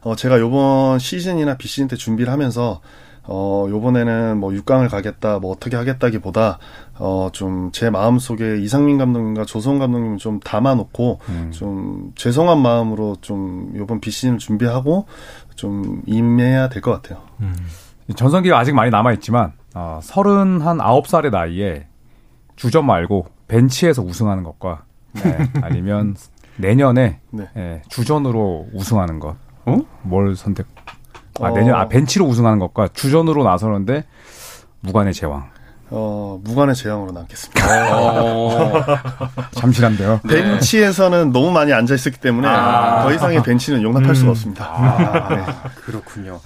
어 0.02 0.16
제가 0.16 0.40
요번 0.40 0.98
시즌이나 0.98 1.58
비시즌 1.58 1.88
때 1.88 1.96
준비를 1.96 2.32
하면서 2.32 2.82
어 3.28 3.66
요번에는 3.70 4.38
뭐 4.38 4.52
6강을 4.52 4.90
가겠다 4.90 5.40
뭐 5.40 5.52
어떻게 5.52 5.76
하겠다기보다 5.76 6.60
어 7.00 7.30
좀 7.34 7.72
제 7.72 7.90
마음속에 7.90 8.58
이상민 8.60 8.98
감독님과 8.98 9.46
조성 9.46 9.80
감독님 9.80 10.18
좀 10.18 10.40
담아 10.40 10.76
놓고 10.76 11.20
좀 11.52 12.12
죄송한 12.16 12.60
마음으로 12.62 13.18
좀 13.22 13.74
요번 13.76 14.00
비시즌을 14.00 14.38
준비하고 14.38 15.06
좀 15.56 16.02
임해야 16.06 16.70
될 16.70 16.82
것 16.82 16.92
같아요. 17.02 17.24
전성기가 18.16 18.60
아직 18.60 18.74
많이 18.76 18.92
남아있지만, 18.92 19.54
어, 19.74 20.00
39살의 20.04 21.32
나이에 21.32 21.88
주전 22.56 22.86
말고 22.86 23.26
벤치에서 23.48 24.04
우승하는 24.04 24.44
것과, 24.44 24.84
네, 25.14 25.38
아니면 25.64 26.16
내년에 26.58 27.20
네. 27.32 27.50
예, 27.58 27.82
주전으로 27.90 28.68
우승하는 28.74 29.20
것. 29.20 29.36
어? 29.66 29.78
뭘 30.04 30.36
선택? 30.36 30.68
아, 31.42 31.48
어. 31.50 31.54
내년, 31.54 31.76
아, 31.76 31.88
벤치로 31.88 32.26
우승하는 32.26 32.60
것과 32.60 32.90
주전으로 32.94 33.44
나서는데 33.44 34.06
무관의 34.82 35.14
제왕. 35.14 35.56
어 35.92 36.40
무관의 36.44 36.74
재앙으로 36.74 37.12
남겠습니다. 37.12 37.62
어, 37.96 38.84
참신한데요. 39.52 40.22
벤치에서는 40.28 41.32
너무 41.32 41.52
많이 41.52 41.74
앉아 41.74 41.94
있었기 41.94 42.20
때문에 42.20 42.48
아. 42.48 43.04
더 43.04 43.14
이상의 43.14 43.44
벤치는 43.44 43.84
용납할 43.84 44.16
수가 44.16 44.32
없습니다. 44.32 44.66
아, 44.66 45.36
네. 45.36 45.44
그렇군요. 45.86 46.40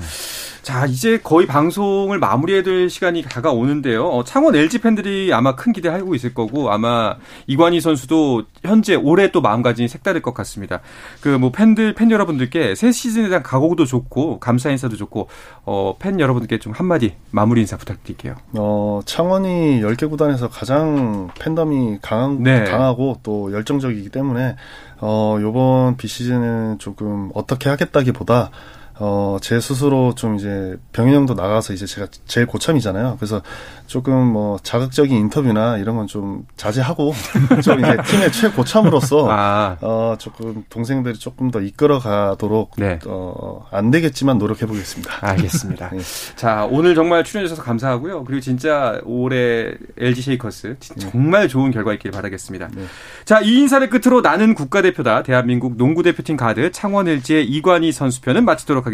자, 0.62 0.86
이제 0.86 1.18
거의 1.18 1.48
방송을 1.48 2.20
마무리해야 2.20 2.64
될 2.64 2.90
시간이 2.90 3.24
다가오는데요. 3.24 4.08
어, 4.08 4.24
창원 4.24 4.56
LG 4.56 4.80
팬들이 4.80 5.34
아마 5.34 5.56
큰 5.56 5.74
기대하고 5.74 6.14
있을 6.16 6.34
거고, 6.34 6.72
아마 6.72 7.16
이관희 7.48 7.82
선수도 7.82 8.44
현재 8.64 8.96
올해 8.96 9.32
또 9.32 9.42
마음가짐이 9.42 9.88
색다를 9.88 10.22
것 10.22 10.34
같습니다. 10.34 10.82
그 11.22 11.40
뭐 11.40 11.52
팬들, 11.52 11.94
팬 11.94 12.12
여러분들께 12.12 12.76
새 12.76 12.92
시즌에 12.92 13.30
대한 13.30 13.42
각오도 13.44 13.86
좋고, 13.86 14.40
감사 14.40 14.70
인사도 14.70 14.98
좋고, 14.98 15.30
어, 15.66 15.96
팬 15.98 16.20
여러분들께 16.20 16.60
좀 16.60 16.74
한마디 16.74 17.14
마무리 17.32 17.62
인사 17.62 17.78
부탁드릴게요. 17.78 18.36
어, 18.58 19.00
창원이 19.06 19.82
10개 19.82 20.10
구단에서 20.10 20.50
가장 20.50 21.30
팬덤이 21.40 22.00
강한, 22.02 22.44
네. 22.44 22.66
강하고 22.66 23.20
또 23.24 23.52
열정적이기 23.54 24.10
때문에, 24.10 24.56
어, 25.00 25.38
요번 25.42 25.96
비시즌은 25.96 26.80
조금 26.80 27.30
어떻게 27.34 27.70
하겠다기보다, 27.70 28.52
어, 29.00 29.38
제 29.42 29.60
스스로 29.62 30.14
좀 30.16 30.36
이제 30.36 30.78
병현 30.92 31.14
형도 31.16 31.34
나가서 31.34 31.74
이제 31.74 31.86
제가 31.86 32.08
제일 32.26 32.46
고참이잖아요. 32.46 33.16
그래서 33.20 33.42
조금 33.88 34.14
뭐 34.28 34.60
자극적인 34.62 35.16
인터뷰나 35.18 35.78
이런 35.78 35.96
건 35.96 36.10
좀 36.10 36.46
자제하고, 36.58 37.14
좀 37.64 37.80
이제 37.80 37.98
팀의 38.08 38.32
최고참으로서, 38.32 39.28
아, 39.30 39.78
어, 39.82 40.16
조금 40.18 40.66
동생들이 40.70 41.18
조금 41.20 41.52
더 41.52 41.62
이끌어 41.62 42.00
가도록, 42.00 42.72
네. 42.78 43.00
어, 43.06 43.68
안 43.72 43.92
되겠지만 43.92 44.40
노력해 44.40 44.66
보겠습니다. 44.66 45.20
알겠습니다. 45.22 45.92
네. 45.92 46.00
자, 46.36 46.68
오늘 46.70 46.96
정말 46.96 47.24
출연해 47.24 47.48
주셔서 47.48 47.62
감사하고요. 47.62 48.24
그리고 48.24 48.42
진짜 48.42 49.00
올해 49.06 49.72
LG 49.98 50.22
세이커스 50.24 50.78
진짜 50.80 51.10
정말 51.12 51.48
좋은 51.48 51.70
결과 51.70 51.94
있길 51.94 52.10
바라겠습니다. 52.12 52.70
네. 52.74 52.84
자, 53.24 53.40
이 53.42 53.60
인사를 53.60 53.88
끝으로 53.90 54.22
나는 54.22 54.56
국가대표다. 54.56 55.22
대한민국 55.24 55.78
농구대표팀 55.78 56.38
가드 56.38 56.72
창원 56.72 57.08
LG의 57.08 57.46
이관희 57.46 57.92
선수편은 57.92 58.46
마치도록 58.46 58.88
하겠습니다. 58.88 58.89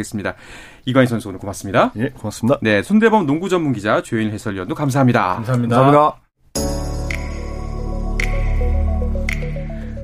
이관희 0.85 1.07
선수 1.07 1.29
오늘 1.29 1.39
고맙습니다. 1.39 1.91
예, 1.97 2.09
고맙습니다. 2.09 2.59
네, 2.61 2.81
손대범 2.83 3.25
농구 3.25 3.49
전문 3.49 3.73
기자 3.73 4.01
조현일 4.01 4.31
해설위원도 4.31 4.75
감사합니다. 4.75 5.35
감사합니다. 5.35 5.75
감사합니다. 5.75 6.21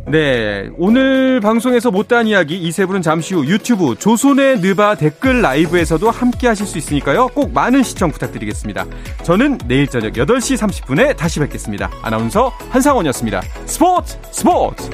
네, 0.07 0.69
오늘 0.77 1.39
방송에서 1.39 1.89
못다한 1.89 2.27
이야기 2.27 2.57
이 2.57 2.71
세 2.71 2.85
분은 2.85 3.01
잠시 3.01 3.33
후 3.33 3.45
유튜브 3.45 3.95
조선의 3.97 4.59
느바 4.59 4.95
댓글 4.95 5.41
라이브에서도 5.41 6.09
함께 6.09 6.47
하실 6.47 6.65
수 6.65 6.77
있으니까요. 6.77 7.27
꼭 7.27 7.53
많은 7.53 7.81
시청 7.83 8.11
부탁드리겠습니다. 8.11 8.85
저는 9.23 9.59
내일 9.67 9.87
저녁 9.87 10.13
8시 10.13 10.57
30분에 10.57 11.15
다시 11.15 11.39
뵙겠습니다. 11.39 11.89
아나운서 12.01 12.49
한상원이었습니다. 12.71 13.41
스포츠 13.65 14.17
스포츠! 14.31 14.89